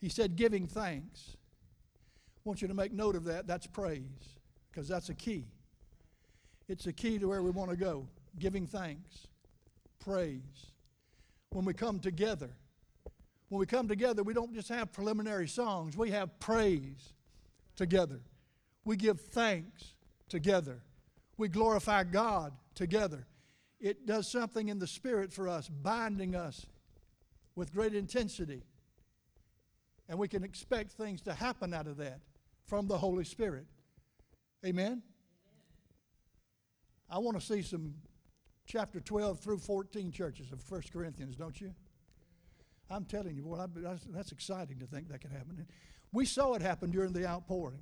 [0.00, 1.36] he said giving thanks.
[2.36, 3.46] I want you to make note of that.
[3.46, 4.38] That's praise,
[4.70, 5.46] because that's a key.
[6.68, 8.06] It's a key to where we want to go.
[8.38, 9.26] Giving thanks,
[10.00, 10.66] praise.
[11.50, 12.50] When we come together,
[13.48, 17.12] when we come together, we don't just have preliminary songs, we have praise
[17.76, 18.20] together.
[18.84, 19.94] We give thanks
[20.28, 20.82] together.
[21.36, 23.26] We glorify God together.
[23.80, 26.66] It does something in the spirit for us, binding us
[27.54, 28.62] with great intensity.
[30.08, 32.20] And we can expect things to happen out of that
[32.66, 33.66] from the Holy Spirit.
[34.64, 35.02] Amen?
[37.10, 37.94] I want to see some
[38.66, 41.74] chapter 12 through 14 churches of 1 Corinthians, don't you?
[42.90, 45.66] I'm telling you, boy, that's, that's exciting to think that could happen.
[46.12, 47.80] We saw it happen during the outpouring.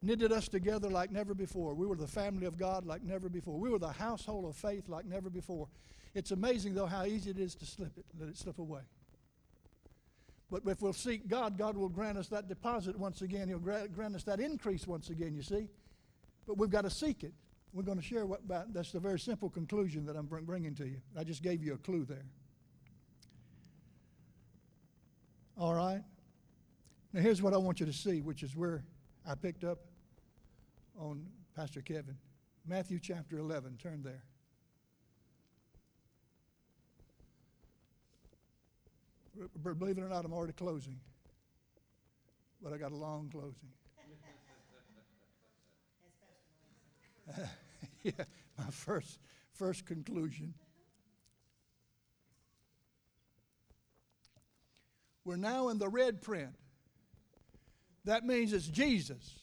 [0.00, 1.74] Knitted us together like never before.
[1.74, 3.58] We were the family of God like never before.
[3.58, 5.68] We were the household of faith like never before.
[6.14, 8.80] It's amazing, though, how easy it is to slip it, let it slip away.
[10.50, 13.48] But if we'll seek God, God will grant us that deposit once again.
[13.48, 15.68] He'll grant us that increase once again, you see.
[16.46, 17.32] But we've got to seek it.
[17.72, 20.86] We're going to share what about, that's the very simple conclusion that I'm bringing to
[20.86, 21.00] you.
[21.18, 22.26] I just gave you a clue there.
[25.56, 26.02] All right?
[27.14, 28.84] Now, here's what I want you to see, which is where
[29.26, 29.78] I picked up
[30.98, 32.16] on Pastor Kevin.
[32.66, 33.78] Matthew chapter 11.
[33.82, 34.22] Turn there.
[39.62, 41.00] Believe it or not, I'm already closing.
[42.62, 43.70] But I got a long closing.
[48.18, 48.24] yeah,
[48.58, 49.18] my first
[49.52, 50.54] first conclusion.
[55.24, 56.54] We're now in the red print.
[58.04, 59.38] That means it's Jesus.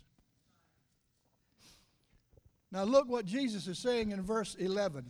[2.72, 5.10] Now, look what Jesus is saying in verse 11.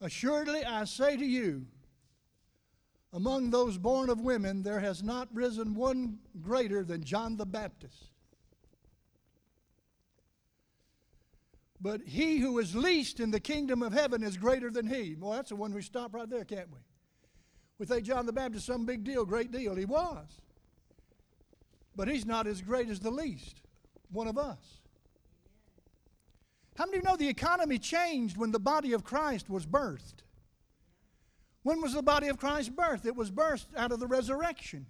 [0.00, 1.66] Assuredly, I say to you,
[3.12, 8.10] among those born of women, there has not risen one greater than John the Baptist.
[11.80, 15.16] But he who is least in the kingdom of heaven is greater than he.
[15.18, 16.78] Well, that's the one we stop right there, can't we?
[17.78, 19.76] We think John the Baptist some big deal, great deal.
[19.76, 20.40] He was.
[21.94, 23.62] But he's not as great as the least,
[24.10, 24.80] one of us.
[26.76, 30.22] How many of you know the economy changed when the body of Christ was birthed?
[31.62, 33.04] When was the body of Christ birthed?
[33.06, 34.86] It was birthed out of the resurrection.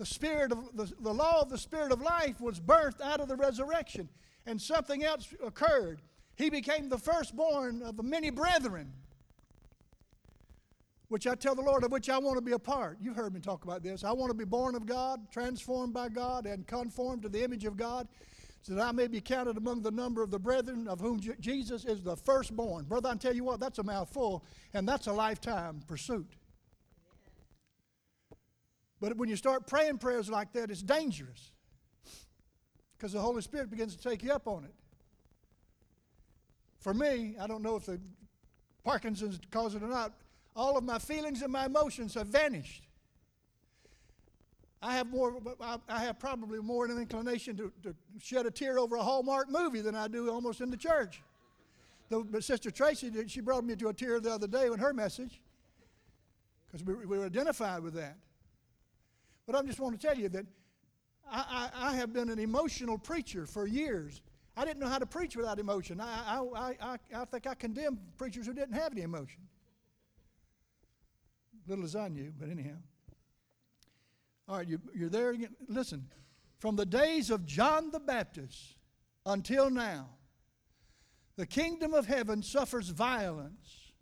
[0.00, 3.28] the spirit of the, the law of the spirit of life was birthed out of
[3.28, 4.08] the resurrection,
[4.46, 6.00] and something else occurred.
[6.34, 8.92] He became the firstborn of many brethren,
[11.08, 12.98] which I tell the Lord of which I want to be a part.
[13.00, 14.04] You've heard me talk about this.
[14.04, 17.64] I want to be born of God, transformed by God, and conformed to the image
[17.64, 18.08] of God,
[18.62, 21.84] so that I may be counted among the number of the brethren of whom Jesus
[21.84, 22.84] is the firstborn.
[22.84, 26.36] Brother, I tell you what, that's a mouthful, and that's a lifetime pursuit.
[29.00, 31.52] But when you start praying prayers like that, it's dangerous
[33.00, 34.74] because the Holy Spirit begins to take you up on it.
[36.80, 37.98] For me, I don't know if the
[38.84, 40.12] Parkinson's caused it or not,
[40.54, 42.86] all of my feelings and my emotions have vanished.
[44.82, 45.34] I have more.
[45.88, 49.82] I have probably more an inclination to, to shed a tear over a Hallmark movie
[49.82, 51.22] than I do almost in the church.
[52.08, 55.40] But Sister Tracy, she brought me to a tear the other day in her message
[56.66, 58.16] because we, we were identified with that.
[59.46, 60.46] But I just want to tell you that
[61.30, 64.20] I, I, I, have been an emotional preacher for years.
[64.56, 66.00] I didn't know how to preach without emotion.
[66.00, 69.42] I, I, I, I think I condemned preachers who didn't have any emotion.
[71.66, 72.76] Little as I knew, but anyhow.
[74.48, 75.54] All right, you, you're there again.
[75.68, 76.06] Listen,
[76.58, 78.76] from the days of John the Baptist
[79.24, 80.08] until now,
[81.36, 83.92] the kingdom of heaven suffers violence,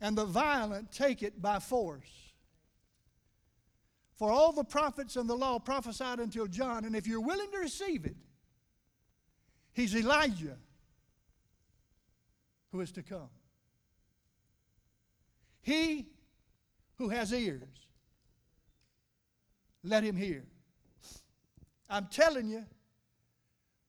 [0.00, 2.27] and the violent take it by force.
[4.18, 7.58] For all the prophets and the law prophesied until John, and if you're willing to
[7.58, 8.16] receive it,
[9.72, 10.56] he's Elijah
[12.72, 13.30] who is to come.
[15.62, 16.08] He
[16.96, 17.62] who has ears,
[19.84, 20.44] let him hear.
[21.88, 22.64] I'm telling you,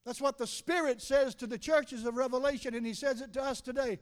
[0.06, 3.44] that's what the Spirit says to the churches of Revelation, and He says it to
[3.44, 4.00] us today.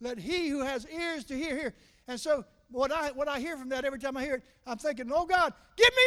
[0.00, 1.74] Let he who has ears to hear, hear.
[2.06, 4.78] And so what I, what I hear from that every time I hear it, I'm
[4.78, 6.02] thinking, oh God, give me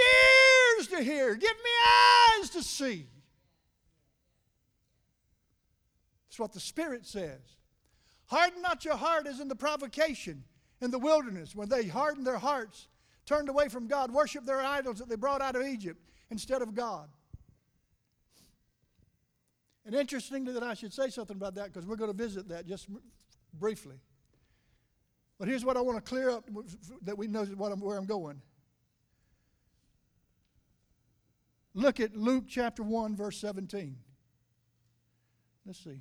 [0.77, 3.07] ears to hear, give me eyes to see.
[6.29, 7.39] That's what the Spirit says.
[8.27, 10.43] Harden not your heart as in the provocation
[10.81, 12.87] in the wilderness when they hardened their hearts,
[13.25, 16.73] turned away from God, worshiped their idols that they brought out of Egypt instead of
[16.73, 17.09] God.
[19.85, 22.67] And interestingly, that I should say something about that because we're going to visit that
[22.67, 22.87] just
[23.53, 23.95] briefly.
[25.41, 26.47] But here's what I want to clear up
[27.01, 28.39] that we know what I'm, where I'm going.
[31.73, 33.95] Look at Luke chapter 1, verse 17.
[35.65, 35.99] Let's see.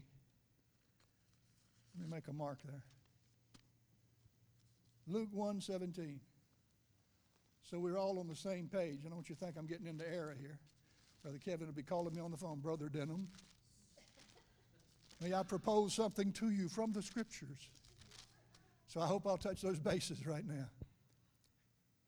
[1.94, 2.82] Let me make a mark there.
[5.06, 6.20] Luke 1 17.
[7.62, 8.98] So we're all on the same page.
[9.06, 10.58] I don't want you to think I'm getting into error here.
[11.22, 13.26] Brother Kevin will be calling me on the phone, Brother Denham.
[15.18, 17.70] May I propose something to you from the scriptures?
[18.90, 20.68] So I hope I'll touch those bases right now.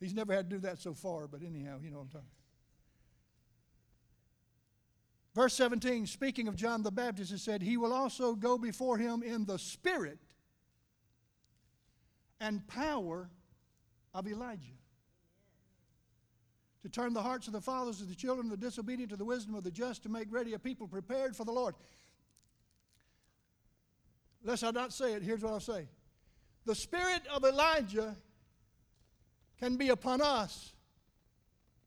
[0.01, 2.29] He's never had to do that so far, but anyhow, you know what I'm talking.
[5.33, 9.23] Verse 17, speaking of John the Baptist, it said, He will also go before him
[9.23, 10.19] in the spirit
[12.41, 13.31] and power
[14.13, 14.75] of Elijah.
[16.83, 19.25] To turn the hearts of the fathers of the children of the disobedient to the
[19.25, 21.77] wisdom of the just, to make ready a people prepared for the Lord.
[24.43, 25.87] Lest I not say it, here's what I'll say
[26.65, 28.17] the spirit of Elijah
[29.59, 30.73] can be upon us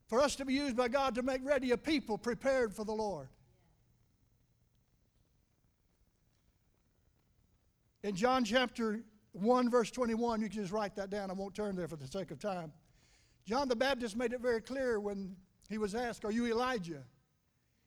[0.06, 2.92] for us to be used by God to make ready a people prepared for the
[2.92, 3.28] Lord.
[8.02, 9.00] In John chapter
[9.32, 11.30] 1, verse 21, you can just write that down.
[11.30, 12.72] I won't turn there for the sake of time.
[13.46, 15.36] John the Baptist made it very clear when
[15.68, 17.02] he was asked, Are you Elijah?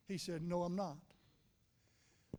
[0.06, 0.98] He said, No, I'm not.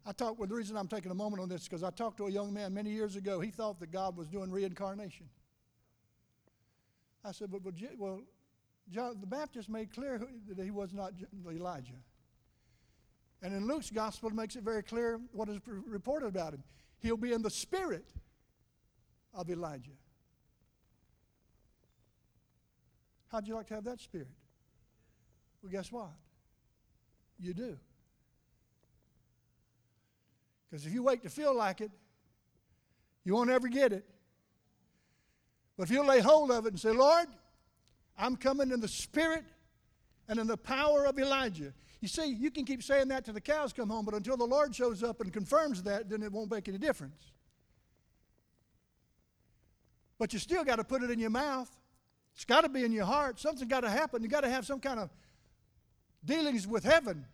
[0.05, 2.17] I talked with the reason I'm taking a moment on this is because I talked
[2.17, 3.39] to a young man many years ago.
[3.39, 5.27] He thought that God was doing reincarnation.
[7.23, 8.21] I said, but, but well,
[8.89, 10.19] John the Baptist made clear
[10.55, 11.13] that he was not
[11.49, 11.93] Elijah.
[13.43, 16.63] And in Luke's gospel, it makes it very clear what is reported about him.
[16.99, 18.05] He'll be in the spirit
[19.33, 19.91] of Elijah.
[23.31, 24.27] How'd you like to have that spirit?
[25.61, 26.09] Well, guess what?
[27.39, 27.77] You do.
[30.71, 31.91] Because if you wait to feel like it,
[33.25, 34.05] you won't ever get it.
[35.77, 37.27] But if you'll lay hold of it and say, Lord,
[38.17, 39.43] I'm coming in the spirit
[40.29, 41.73] and in the power of Elijah.
[41.99, 44.45] You see, you can keep saying that till the cows come home, but until the
[44.45, 47.31] Lord shows up and confirms that, then it won't make any difference.
[50.17, 51.69] But you still got to put it in your mouth.
[52.35, 53.39] It's got to be in your heart.
[53.39, 54.23] Something's got to happen.
[54.23, 55.09] You got to have some kind of
[56.23, 57.25] dealings with heaven.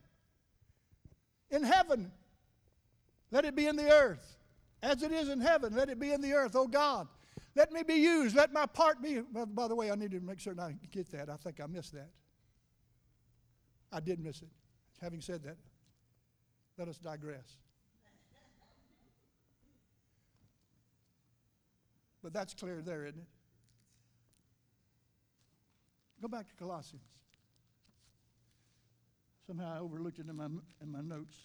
[1.51, 2.11] In heaven,
[3.32, 4.38] let it be in the earth.
[4.82, 7.07] As it is in heaven, let it be in the earth, oh God.
[7.55, 8.36] Let me be used.
[8.36, 9.19] Let my part be.
[9.19, 11.30] By the way, I need to make certain I get that.
[11.30, 12.09] I think I missed that.
[13.91, 14.49] I did miss it.
[15.01, 15.57] Having said that,
[16.78, 17.57] let us digress.
[22.21, 23.28] But that's clear there, isn't it?
[26.21, 27.05] Go back to Colossians.
[29.45, 30.47] Somehow I overlooked it in my,
[30.82, 31.38] in my notes.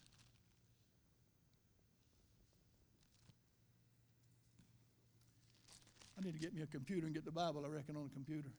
[6.18, 8.14] I need to get me a computer and get the Bible, I reckon, on a
[8.14, 8.50] computer.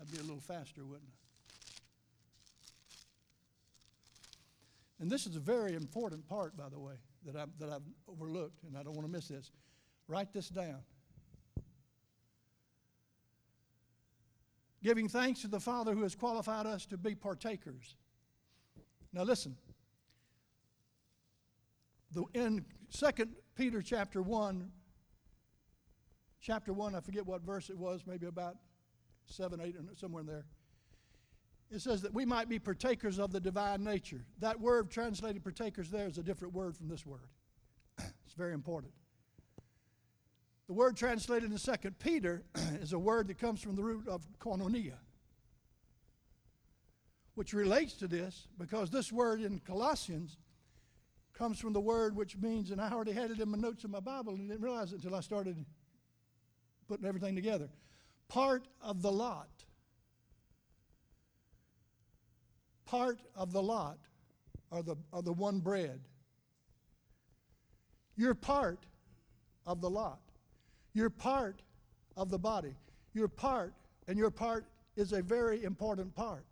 [0.00, 1.22] I'd be a little faster, wouldn't I?
[5.00, 6.94] And this is a very important part, by the way,
[7.26, 9.50] that I've, that I've overlooked, and I don't want to miss this.
[10.06, 10.78] Write this down.
[14.82, 17.96] Giving thanks to the Father who has qualified us to be partakers.
[19.12, 19.56] Now listen.
[22.12, 23.06] The, in 2
[23.54, 24.70] Peter chapter 1,
[26.42, 28.56] chapter 1, I forget what verse it was, maybe about
[29.26, 30.44] 7, 8, somewhere in there
[31.72, 34.24] it says that we might be partakers of the divine nature.
[34.40, 37.30] That word translated partakers there is a different word from this word.
[37.98, 38.92] it's very important.
[40.66, 42.44] The word translated in 2 Peter
[42.80, 44.96] is a word that comes from the root of koinonia,
[47.36, 50.36] which relates to this because this word in Colossians
[51.32, 53.90] comes from the word which means, and I already had it in my notes in
[53.90, 55.64] my Bible and didn't realize it until I started
[56.92, 57.70] putting everything together.
[58.28, 59.48] Part of the lot.
[62.92, 63.96] part of the lot
[64.70, 65.98] are the, are the one bread.
[68.16, 68.84] You're part
[69.64, 70.20] of the lot.
[70.92, 71.62] You're part
[72.18, 72.74] of the body.
[73.14, 73.72] You're part,
[74.08, 76.44] and your part is a very important part.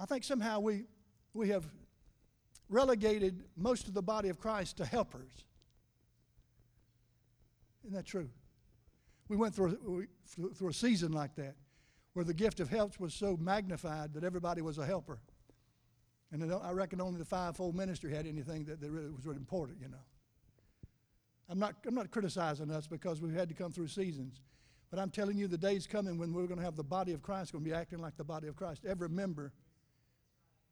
[0.00, 0.84] I think somehow we,
[1.34, 1.66] we have
[2.70, 5.44] relegated most of the body of Christ to helpers.
[7.86, 8.28] Isn't that true?
[9.28, 11.54] We went through, through a season like that
[12.14, 15.20] where the gift of helps was so magnified that everybody was a helper.
[16.32, 19.80] And I reckon only the fivefold ministry had anything that, that really was really important,
[19.80, 20.02] you know.
[21.48, 24.40] I'm not, I'm not criticizing us because we've had to come through seasons.
[24.90, 27.22] But I'm telling you, the day's coming when we're going to have the body of
[27.22, 28.84] Christ going to be acting like the body of Christ.
[28.84, 29.52] Every member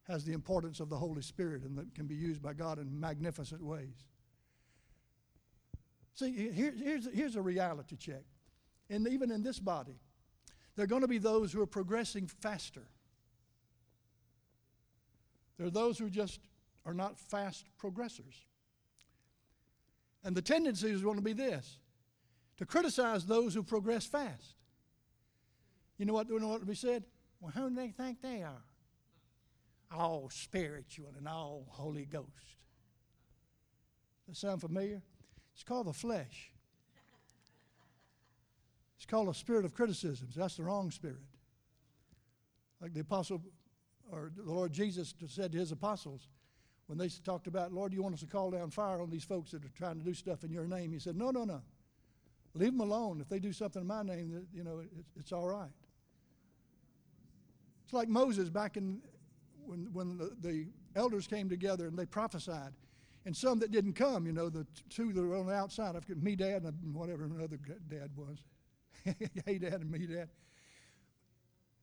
[0.09, 2.99] has the importance of the Holy Spirit and that can be used by God in
[2.99, 4.07] magnificent ways.
[6.15, 8.23] See, here, here's, here's a reality check.
[8.89, 9.99] And even in this body,
[10.77, 12.87] there are going to be those who are progressing faster.
[15.59, 16.41] There are those who just
[16.85, 18.45] are not fast progressors.
[20.25, 21.79] And the tendency is going to be this
[22.57, 24.57] to criticize those who progress fast.
[25.99, 27.05] You know what, you know what we said?
[27.41, 28.63] Well, who do they think they are?
[29.93, 32.29] All spiritual and all Holy Ghost.
[34.27, 35.03] Does that sound familiar?
[35.55, 36.51] It's called the flesh.
[38.97, 40.29] It's called a spirit of criticism.
[40.35, 41.19] That's the wrong spirit.
[42.81, 43.43] Like the apostle
[44.11, 46.29] or the Lord Jesus said to his apostles
[46.87, 49.53] when they talked about, Lord, you want us to call down fire on these folks
[49.53, 50.93] that are trying to do stuff in your name?
[50.93, 51.63] He said, No, no, no.
[52.55, 53.21] Leave them alone.
[53.21, 55.71] If they do something in my name, you know, it's, it's all right.
[57.85, 59.01] It's like Moses back in
[59.67, 62.73] when, when the, the elders came together and they prophesied.
[63.27, 66.05] And some that didn't come, you know, the two that were on the outside, I've
[66.07, 67.59] Medad and whatever another
[67.89, 68.45] dad was.
[69.47, 70.29] hey, Dad, and me, Dad.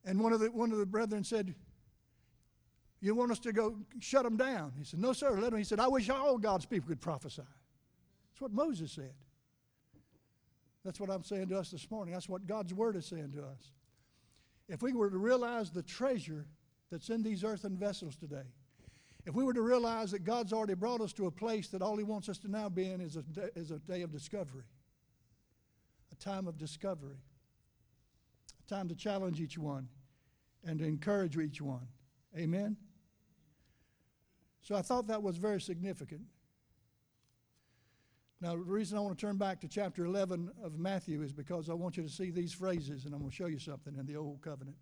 [0.04, 1.54] And one of the one of the brethren said,
[3.00, 5.30] "You want us to go shut them down?" He said, "No, sir.
[5.38, 9.14] Let them." He said, "I wish all God's people could prophesy." That's what Moses said.
[10.84, 12.12] That's what I'm saying to us this morning.
[12.12, 13.70] That's what God's word is saying to us.
[14.68, 16.46] If we were to realize the treasure
[16.90, 18.48] that's in these earthen vessels today,
[19.24, 21.96] if we were to realize that God's already brought us to a place that all
[21.96, 24.64] He wants us to now be in is a, is a day of discovery
[26.12, 27.16] a time of discovery,
[28.60, 29.88] a time to challenge each one
[30.64, 31.88] and to encourage each one.
[32.36, 32.76] Amen?
[34.60, 36.22] So I thought that was very significant.
[38.40, 41.70] Now, the reason I want to turn back to chapter 11 of Matthew is because
[41.70, 44.04] I want you to see these phrases, and I'm going to show you something in
[44.04, 44.76] the Old Covenant.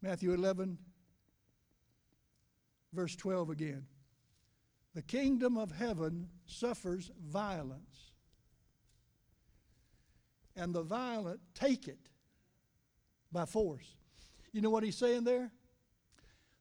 [0.00, 0.76] Matthew 11,
[2.92, 3.86] verse 12 again.
[4.94, 8.12] The kingdom of heaven suffers violence,
[10.54, 12.08] and the violent take it
[13.32, 13.96] by force.
[14.52, 15.50] You know what he's saying there?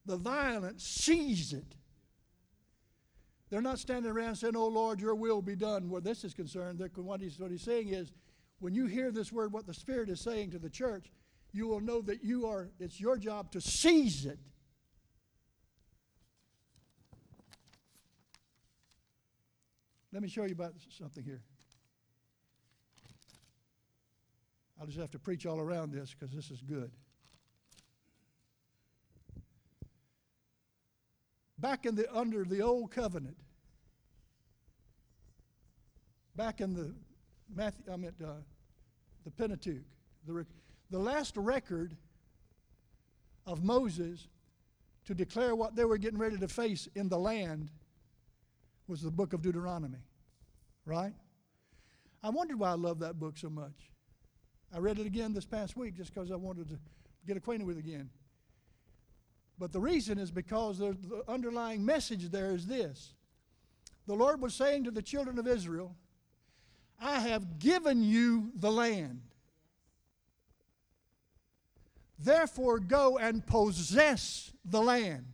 [0.06, 1.76] The violent seize it.
[3.50, 6.82] They're not standing around saying, Oh Lord, your will be done where this is concerned.
[6.96, 8.14] What he's, what he's saying is,
[8.60, 11.12] when you hear this word, what the Spirit is saying to the church,
[11.52, 14.40] you will know that you are, it's your job to seize it.
[20.14, 21.42] Let me show you about something here.
[24.80, 26.92] I'll just have to preach all around this because this is good.
[31.58, 33.38] Back in the under the old covenant,
[36.36, 36.94] back in the
[37.56, 38.32] Matthew, I meant uh,
[39.24, 39.84] the Pentateuch,
[40.26, 40.46] the,
[40.90, 41.96] the last record
[43.46, 44.28] of Moses
[45.06, 47.70] to declare what they were getting ready to face in the land
[48.92, 50.04] was the book of Deuteronomy,
[50.86, 51.14] right?
[52.22, 53.90] I wondered why I love that book so much.
[54.76, 56.78] I read it again this past week just because I wanted to
[57.26, 58.10] get acquainted with it again.
[59.58, 63.14] But the reason is because the, the underlying message there is this
[64.08, 65.96] the Lord was saying to the children of Israel,
[67.00, 69.22] I have given you the land.
[72.20, 75.28] Therefore, go and possess the land.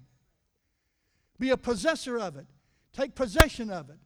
[1.40, 2.46] Be a possessor of it.
[2.94, 4.00] Take possession of it.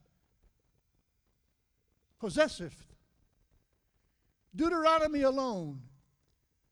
[2.19, 2.75] Possessive.
[4.55, 5.81] Deuteronomy alone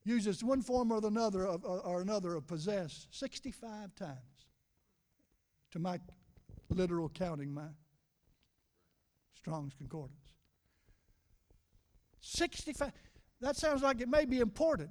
[0.03, 4.17] uses one form or another of, or another of possess 65 times
[5.71, 5.99] to my
[6.69, 7.67] literal counting, my
[9.33, 10.17] Strong's Concordance.
[12.19, 12.91] 65.
[13.41, 14.89] That sounds like it may be important.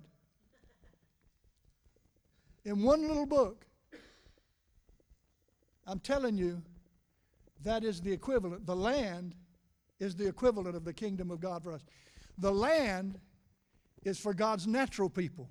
[2.65, 3.67] In one little book,
[5.87, 6.63] I'm telling you,
[7.65, 8.67] that is the equivalent.
[8.67, 9.35] The land
[9.99, 11.85] is the equivalent of the kingdom of God for us.
[12.39, 13.19] The land
[14.05, 15.49] is for God's natural people,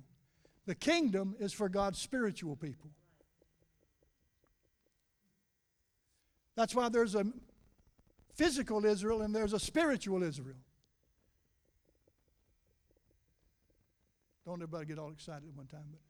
[0.66, 2.90] the kingdom is for God's spiritual people.
[6.56, 7.24] That's why there's a
[8.34, 10.56] physical Israel and there's a spiritual Israel.
[14.44, 16.00] Don't everybody get all excited at one time, but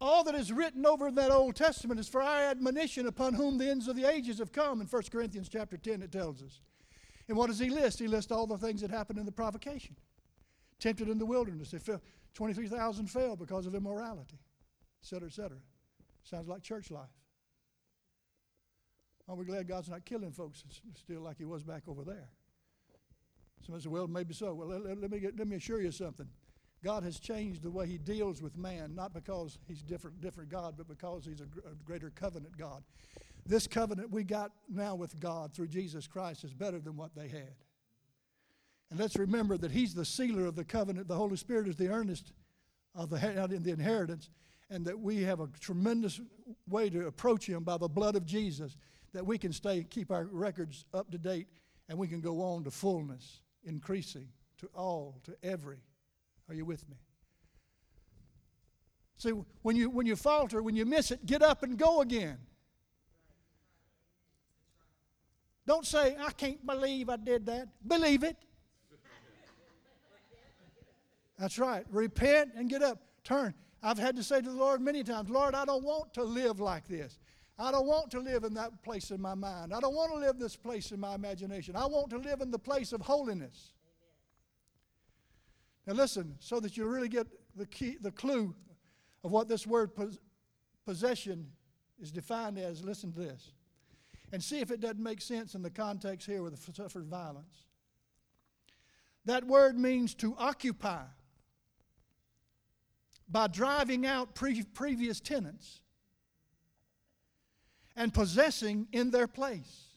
[0.00, 3.58] all that is written over in that Old Testament is for our admonition upon whom
[3.58, 4.80] the ends of the ages have come.
[4.80, 6.60] In 1 Corinthians chapter 10, it tells us.
[7.28, 7.98] And what does he list?
[7.98, 9.94] He lists all the things that happened in the provocation.
[10.78, 11.70] Tempted in the wilderness.
[11.70, 12.00] They fell,
[12.34, 14.38] 23,000 fell because of immorality,
[15.02, 15.58] et cetera, et cetera.
[16.24, 17.10] Sounds like church life.
[19.28, 20.64] Aren't we glad God's not killing folks
[20.96, 22.30] still like he was back over there?
[23.64, 24.54] Somebody said, well, maybe so.
[24.54, 26.26] Well, let, let, me, get, let me assure you something.
[26.82, 30.74] God has changed the way he deals with man, not because he's different, different God,
[30.76, 32.82] but because he's a, a greater covenant God.
[33.46, 37.28] This covenant we got now with God through Jesus Christ is better than what they
[37.28, 37.54] had.
[38.90, 41.06] And let's remember that he's the sealer of the covenant.
[41.06, 42.32] The Holy Spirit is the earnest
[42.94, 44.30] of the, the inheritance,
[44.70, 46.20] and that we have a tremendous
[46.68, 48.76] way to approach him by the blood of Jesus,
[49.12, 51.46] that we can stay, keep our records up to date,
[51.88, 54.28] and we can go on to fullness, increasing
[54.58, 55.78] to all, to every
[56.50, 56.96] are you with me?
[59.16, 59.32] See,
[59.62, 62.38] when you, when you falter, when you miss it, get up and go again.
[65.66, 67.68] Don't say, I can't believe I did that.
[67.86, 68.36] Believe it.
[71.38, 71.84] That's right.
[71.90, 72.98] Repent and get up.
[73.22, 73.54] Turn.
[73.82, 76.60] I've had to say to the Lord many times, Lord, I don't want to live
[76.60, 77.18] like this.
[77.58, 79.72] I don't want to live in that place in my mind.
[79.72, 81.76] I don't want to live this place in my imagination.
[81.76, 83.72] I want to live in the place of holiness.
[85.86, 87.26] Now, listen, so that you really get
[87.56, 88.54] the, key, the clue
[89.24, 89.90] of what this word
[90.84, 91.46] possession
[92.00, 93.52] is defined as, listen to this.
[94.32, 97.66] And see if it doesn't make sense in the context here with the suffered violence.
[99.24, 101.02] That word means to occupy
[103.28, 105.80] by driving out pre- previous tenants
[107.96, 109.88] and possessing in their place.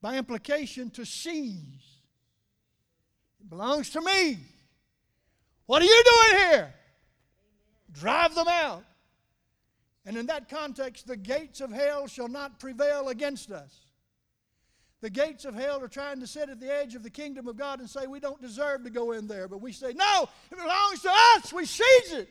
[0.00, 1.97] By implication, to seize
[3.48, 4.38] belongs to me.
[5.66, 6.74] What are you doing here?
[7.92, 8.84] Drive them out.
[10.06, 13.86] And in that context, the gates of hell shall not prevail against us.
[15.00, 17.56] The gates of hell are trying to sit at the edge of the kingdom of
[17.56, 19.46] God and say, We don't deserve to go in there.
[19.46, 21.52] But we say, No, it belongs to us.
[21.52, 22.28] We seize it.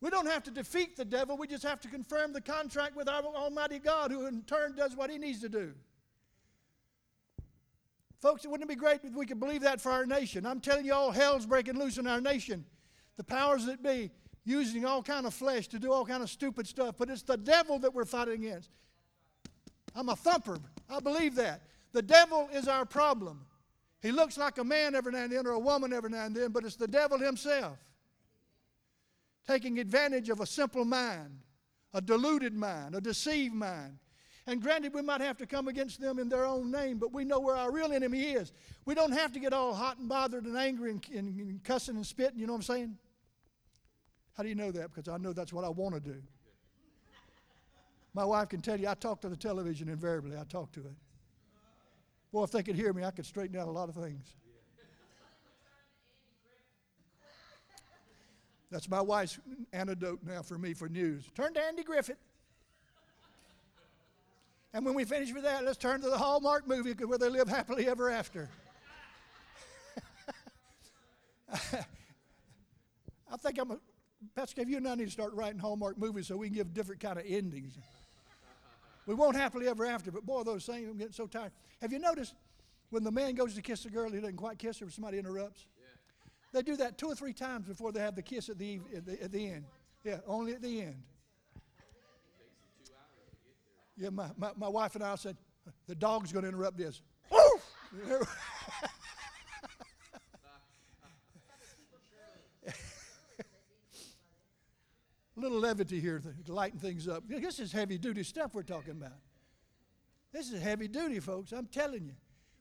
[0.00, 1.38] We don't have to defeat the devil.
[1.38, 4.94] We just have to confirm the contract with our Almighty God, who in turn does
[4.94, 5.72] what he needs to do.
[8.24, 10.46] Folks, it wouldn't it be great if we could believe that for our nation?
[10.46, 12.64] I'm telling you all, hell's breaking loose in our nation.
[13.18, 14.10] The powers that be
[14.46, 17.36] using all kind of flesh to do all kind of stupid stuff, but it's the
[17.36, 18.70] devil that we're fighting against.
[19.94, 20.58] I'm a thumper.
[20.88, 21.64] I believe that.
[21.92, 23.44] The devil is our problem.
[24.00, 26.34] He looks like a man every now and then or a woman every now and
[26.34, 27.76] then, but it's the devil himself
[29.46, 31.40] taking advantage of a simple mind,
[31.92, 33.98] a deluded mind, a deceived mind,
[34.46, 37.24] and granted, we might have to come against them in their own name, but we
[37.24, 38.52] know where our real enemy is.
[38.84, 41.96] We don't have to get all hot and bothered and angry and, and, and cussing
[41.96, 42.98] and spitting, you know what I'm saying?
[44.36, 44.92] How do you know that?
[44.92, 46.20] Because I know that's what I want to do.
[48.12, 50.36] My wife can tell you, I talk to the television invariably.
[50.36, 50.94] I talk to it.
[52.32, 54.34] Boy, if they could hear me, I could straighten out a lot of things.
[58.70, 59.38] That's my wife's
[59.72, 61.28] antidote now for me for news.
[61.34, 62.18] Turn to Andy Griffith.
[64.74, 67.48] And when we finish with that, let's turn to the Hallmark movie where they live
[67.48, 68.50] happily ever after.
[71.52, 73.78] I think I'm a,
[74.34, 76.74] Pastor Kev, you and I need to start writing Hallmark movies so we can give
[76.74, 77.78] different kind of endings.
[79.06, 81.52] We won't happily ever after, but boy, those things, I'm getting so tired.
[81.80, 82.34] Have you noticed
[82.90, 85.66] when the man goes to kiss the girl, he doesn't quite kiss her, somebody interrupts?
[86.52, 89.06] They do that two or three times before they have the kiss at the, at
[89.06, 89.66] the, at the end.
[90.02, 91.02] Yeah, only at the end.
[93.96, 95.36] Yeah, my, my, my wife and I said,
[95.86, 97.00] the dog's going to interrupt this.
[105.36, 107.24] Little levity here to lighten things up.
[107.28, 109.18] This is heavy duty stuff we're talking about.
[110.32, 111.52] This is heavy duty, folks.
[111.52, 112.14] I'm telling you.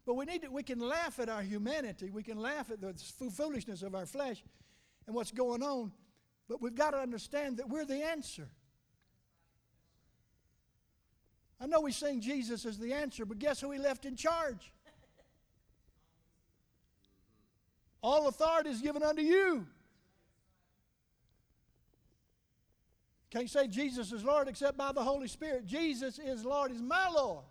[0.06, 2.10] But we need to, we can laugh at our humanity.
[2.12, 2.94] We can laugh at the
[3.32, 4.44] foolishness of our flesh
[5.08, 5.92] and what's going on.
[6.50, 8.50] But we've got to understand that we're the answer.
[11.60, 14.72] I know we sing Jesus as the answer, but guess who he left in charge?
[18.02, 19.66] All authority is given unto you.
[23.32, 25.66] Can't say Jesus is Lord except by the Holy Spirit.
[25.66, 27.44] Jesus is Lord, He's my Lord.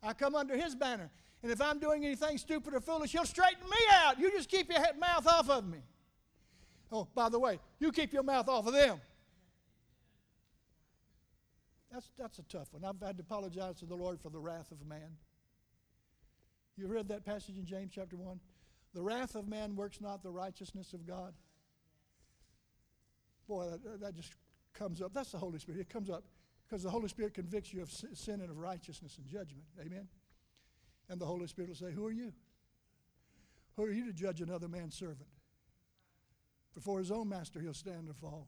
[0.00, 1.10] I come under His banner.
[1.42, 4.20] And if I'm doing anything stupid or foolish, He'll straighten me out.
[4.20, 5.78] You just keep your mouth off of me.
[6.92, 9.00] Oh, by the way, you keep your mouth off of them.
[11.92, 12.84] That's, that's a tough one.
[12.84, 15.16] I've had to apologize to the Lord for the wrath of man.
[16.76, 18.38] You read that passage in James chapter 1?
[18.94, 21.34] The wrath of man works not the righteousness of God.
[23.48, 24.32] Boy, that, that just
[24.74, 25.12] comes up.
[25.14, 25.80] That's the Holy Spirit.
[25.80, 26.24] It comes up
[26.68, 29.64] because the Holy Spirit convicts you of sin and of righteousness and judgment.
[29.80, 30.06] Amen?
[31.08, 32.32] And the Holy Spirit will say, Who are you?
[33.76, 35.28] Who are you to judge another man's servant?
[36.74, 38.46] Before his own master, he'll stand or fall.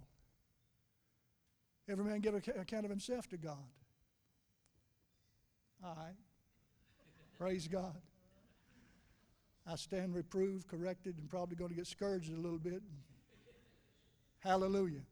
[1.90, 3.56] Every man give account of himself to God.
[5.84, 6.10] I,
[7.36, 7.96] praise God.
[9.66, 12.82] I stand reproved, corrected, and probably going to get scourged a little bit.
[14.38, 15.02] Hallelujah.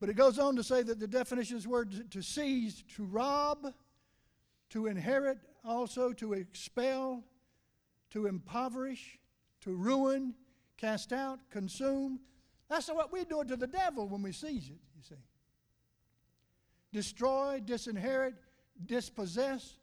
[0.00, 3.66] But it goes on to say that the definition is word to seize, to rob,
[4.70, 7.22] to inherit, also to expel,
[8.10, 9.18] to impoverish,
[9.62, 10.34] to ruin,
[10.78, 12.20] cast out, consume.
[12.68, 15.14] That's what we do to the devil when we seize it, you see.
[16.92, 18.34] Destroy, disinherit,
[18.86, 19.74] dispossess,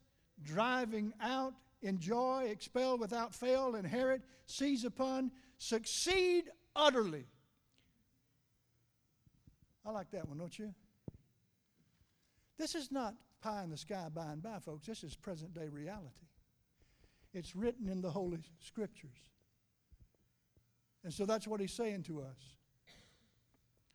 [0.43, 7.25] driving out, enjoy, expel without fail, inherit, seize upon, succeed utterly.
[9.85, 10.73] I like that one, don't you?
[12.57, 14.85] This is not pie in the sky by and by, folks.
[14.85, 16.27] This is present day reality.
[17.33, 19.17] It's written in the Holy Scriptures.
[21.03, 22.37] And so that's what he's saying to us.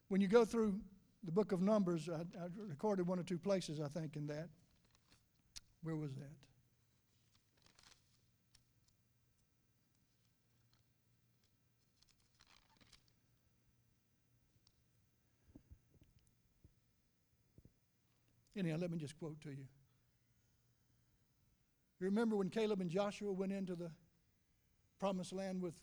[0.09, 0.79] When you go through
[1.25, 4.49] the book of Numbers, I, I recorded one or two places, I think, in that.
[5.83, 6.33] Where was that?
[18.59, 19.67] Anyhow, let me just quote to you.
[22.01, 23.91] You remember when Caleb and Joshua went into the
[24.99, 25.75] promised land with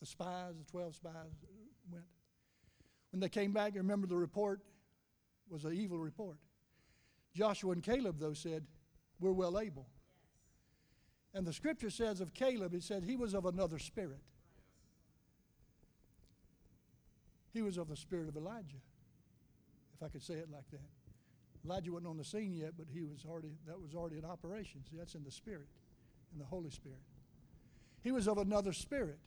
[0.00, 1.14] the spies, the 12 spies
[1.90, 2.04] went?
[3.10, 4.60] When they came back, you remember the report
[5.48, 6.36] was an evil report.
[7.34, 8.64] Joshua and Caleb, though, said,
[9.20, 9.86] We're well able.
[11.34, 14.20] And the scripture says of Caleb, it said he was of another spirit.
[17.52, 18.80] He was of the spirit of Elijah,
[19.94, 20.80] if I could say it like that.
[21.64, 24.80] Elijah wasn't on the scene yet, but he was already that was already in operation.
[24.90, 25.68] See, that's in the Spirit,
[26.32, 27.00] in the Holy Spirit.
[28.02, 29.18] He was of another spirit.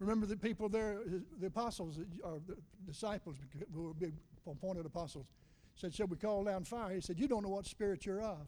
[0.00, 1.00] Remember the people there,
[1.40, 3.36] the apostles or the disciples
[3.74, 4.14] who were big
[4.46, 5.26] appointed apostles,
[5.74, 6.94] said, Should we call down fire?
[6.94, 8.46] He said, You don't know what spirit you're of.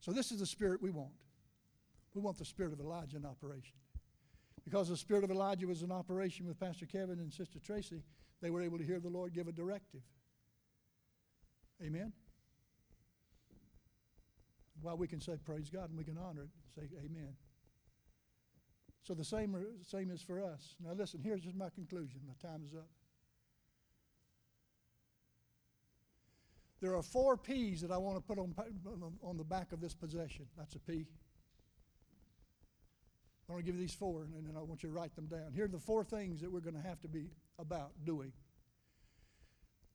[0.00, 1.12] So this is the spirit we want.
[2.14, 3.74] We want the spirit of Elijah in operation.
[4.64, 8.02] Because the spirit of Elijah was in operation with Pastor Kevin and Sister Tracy,
[8.40, 10.02] they were able to hear the Lord give a directive.
[11.82, 12.12] Amen?
[14.82, 17.34] While we can say praise God and we can honor it say amen.
[19.06, 20.74] So the same, same is for us.
[20.84, 22.20] Now listen, here's just my conclusion.
[22.26, 22.88] My time is up.
[26.80, 28.52] There are four P's that I want to put on,
[29.22, 30.46] on the back of this possession.
[30.58, 31.06] That's a P.
[33.48, 35.26] I want to give you these four, and then I want you to write them
[35.26, 35.52] down.
[35.54, 37.30] Here are the four things that we're going to have to be
[37.60, 38.32] about doing.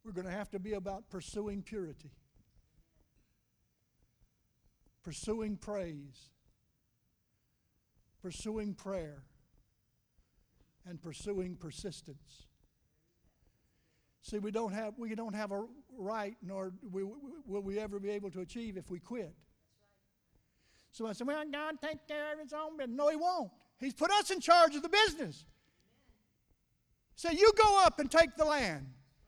[0.05, 2.11] We're going to have to be about pursuing purity.
[5.03, 6.29] pursuing praise,
[8.21, 9.23] pursuing prayer,
[10.85, 12.45] and pursuing persistence.
[14.21, 15.65] See, we don't have, we don't have a
[15.97, 19.33] right, nor will we ever be able to achieve if we quit.
[20.91, 22.97] So I said, well, God take care of his own business.
[22.97, 23.49] No, he won't.
[23.79, 25.45] He's put us in charge of the business.
[27.15, 28.85] Say, you go up and take the land.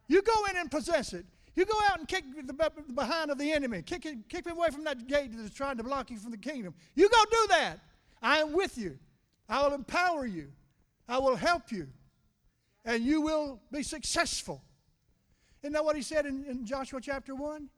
[0.08, 1.26] You go in and possess it.
[1.56, 2.54] You go out and kick the
[2.94, 3.82] behind of the enemy.
[3.84, 6.74] Kick, kick him away from that gate that's trying to block you from the kingdom.
[6.96, 7.80] You go do that.
[8.24, 8.98] I am with you.
[9.50, 10.48] I will empower you.
[11.08, 11.90] I will help you.
[12.86, 14.64] And you will be successful.
[15.62, 17.70] Isn't that what he said in, in Joshua chapter 1?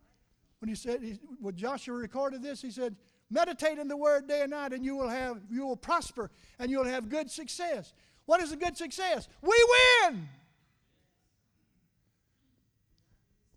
[0.59, 2.95] When he said, he, when Joshua recorded this, he said,
[3.31, 6.29] Meditate in the word day and night, and you will have you will prosper
[6.59, 7.91] and you'll have good success.
[8.27, 9.27] What is a good success?
[9.41, 9.55] We
[10.03, 10.29] win.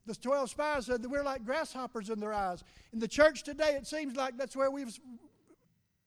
[0.06, 2.64] The 12 spies said that we're like grasshoppers in their eyes.
[2.94, 4.98] In the church today, it seems like that's where we've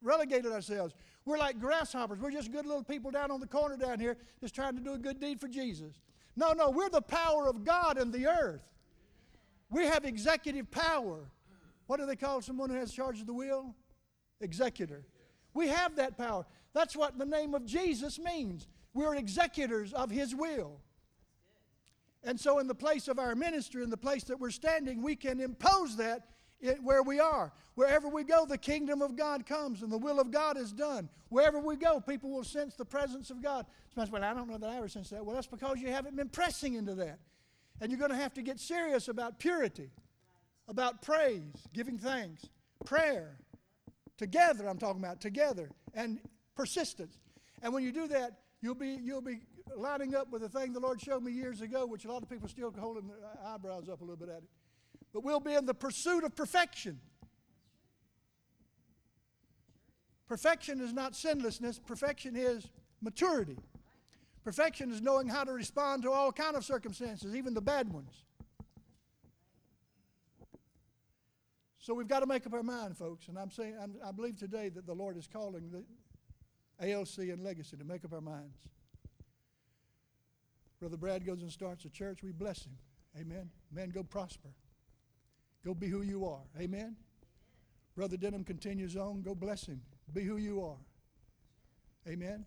[0.01, 0.93] relegated ourselves.
[1.25, 2.19] We're like grasshoppers.
[2.19, 4.93] We're just good little people down on the corner down here just trying to do
[4.93, 5.93] a good deed for Jesus.
[6.35, 8.61] No, no, we're the power of God in the earth.
[9.69, 11.19] We have executive power.
[11.87, 13.75] What do they call someone who has charge of the will?
[14.39, 15.03] Executor.
[15.53, 16.45] We have that power.
[16.73, 18.67] That's what the name of Jesus means.
[18.93, 20.79] We're executors of His will.
[22.23, 25.15] And so, in the place of our ministry, in the place that we're standing, we
[25.15, 26.27] can impose that
[26.81, 27.51] where we are.
[27.75, 31.09] Wherever we go, the kingdom of God comes and the will of God is done.
[31.29, 33.65] Wherever we go, people will sense the presence of God.
[33.95, 35.25] Somebody well, I don't know that I ever sensed that.
[35.25, 37.19] Well, that's because you haven't been pressing into that.
[37.79, 39.89] And you're going to have to get serious about purity,
[40.67, 42.47] about praise, giving thanks,
[42.85, 43.37] prayer,
[44.17, 46.19] together, I'm talking about, together, and
[46.55, 47.17] persistence.
[47.63, 49.39] And when you do that, you'll be, you'll be
[49.75, 52.29] lining up with the thing the Lord showed me years ago, which a lot of
[52.29, 54.49] people still holding their eyebrows up a little bit at it.
[55.13, 56.99] But we'll be in the pursuit of perfection.
[60.27, 62.69] Perfection is not sinlessness, perfection is
[63.01, 63.57] maturity.
[64.43, 68.23] Perfection is knowing how to respond to all kind of circumstances, even the bad ones.
[71.79, 73.27] So we've got to make up our mind, folks.
[73.27, 75.83] And I'm saying, I'm, i believe today that the Lord is calling the
[76.91, 78.57] ALC and Legacy to make up our minds.
[80.79, 82.23] Brother Brad goes and starts a church.
[82.23, 82.77] We bless him.
[83.19, 83.49] Amen.
[83.71, 84.49] Man, go prosper.
[85.65, 86.41] Go be who you are.
[86.59, 86.95] Amen.
[87.95, 89.21] Brother Denham continues on.
[89.21, 89.81] Go bless him.
[90.13, 90.77] Be who you are.
[92.07, 92.45] Amen.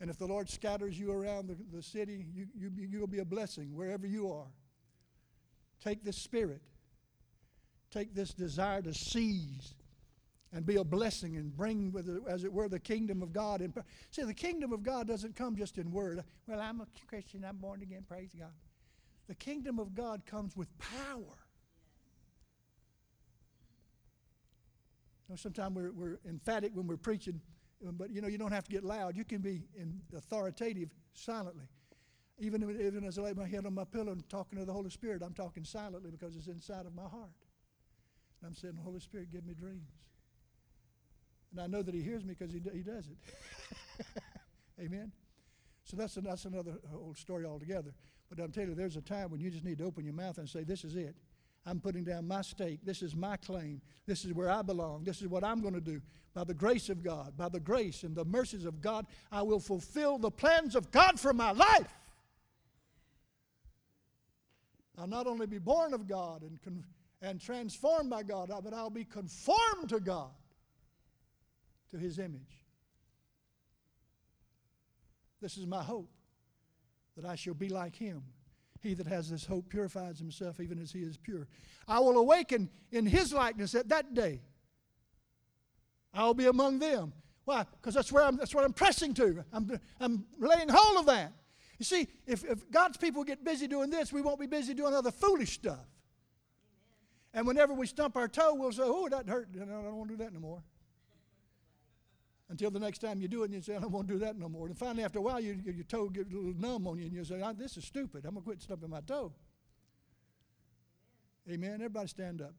[0.00, 3.24] And if the Lord scatters you around the, the city, you, you, you'll be a
[3.24, 4.46] blessing wherever you are.
[5.82, 6.62] Take this spirit
[7.90, 9.74] take this desire to seize
[10.52, 13.60] and be a blessing and bring, with it, as it were, the kingdom of God.
[13.60, 13.72] And
[14.10, 16.24] see, the kingdom of God doesn't come just in word.
[16.46, 17.44] Well, I'm a Christian.
[17.44, 18.04] I'm born again.
[18.08, 18.50] Praise God.
[19.28, 21.38] The kingdom of God comes with power.
[25.18, 27.40] You know, sometimes we're, we're emphatic when we're preaching,
[27.86, 29.16] uh, but you know, you don't have to get loud.
[29.16, 29.62] You can be
[30.16, 31.64] authoritative silently.
[32.38, 34.90] Even, even as I lay my head on my pillow and talking to the Holy
[34.90, 37.32] Spirit, I'm talking silently because it's inside of my heart.
[38.40, 39.90] And I'm saying, Holy Spirit, give me dreams.
[41.52, 44.06] And I know that He hears me because he, he does it.
[44.80, 45.12] Amen.
[45.84, 47.92] So that's, that's another old story altogether.
[48.30, 50.38] But I'm telling you, there's a time when you just need to open your mouth
[50.38, 51.14] and say, This is it.
[51.66, 52.80] I'm putting down my stake.
[52.82, 53.82] This is my claim.
[54.06, 55.04] This is where I belong.
[55.04, 56.00] This is what I'm going to do.
[56.32, 59.60] By the grace of God, by the grace and the mercies of God, I will
[59.60, 61.92] fulfill the plans of God for my life.
[64.96, 66.60] I'll not only be born of God and
[67.22, 70.30] and transformed by God, but I'll be conformed to God,
[71.90, 72.64] to His image.
[75.40, 76.10] This is my hope,
[77.16, 78.22] that I shall be like Him.
[78.80, 81.46] He that has this hope purifies himself even as he is pure.
[81.86, 84.40] I will awaken in His likeness at that day.
[86.14, 87.12] I'll be among them.
[87.44, 87.66] Why?
[87.80, 89.44] Because that's where I'm, that's what I'm pressing to.
[89.52, 91.32] I'm, I'm laying hold of that.
[91.78, 94.94] You see, if, if God's people get busy doing this, we won't be busy doing
[94.94, 95.86] other foolish stuff.
[97.32, 99.48] And whenever we stump our toe, we'll say, oh, that hurt.
[99.54, 100.62] I don't want to do that no more.
[102.50, 104.48] Until the next time you do it, and you say, I to do that no
[104.48, 104.66] more.
[104.66, 107.14] And finally, after a while, you, your toe gets a little numb on you, and
[107.14, 108.24] you say, ah, this is stupid.
[108.24, 109.32] I'm going to quit stumping my toe.
[111.48, 111.74] Amen.
[111.74, 112.54] Everybody stand up.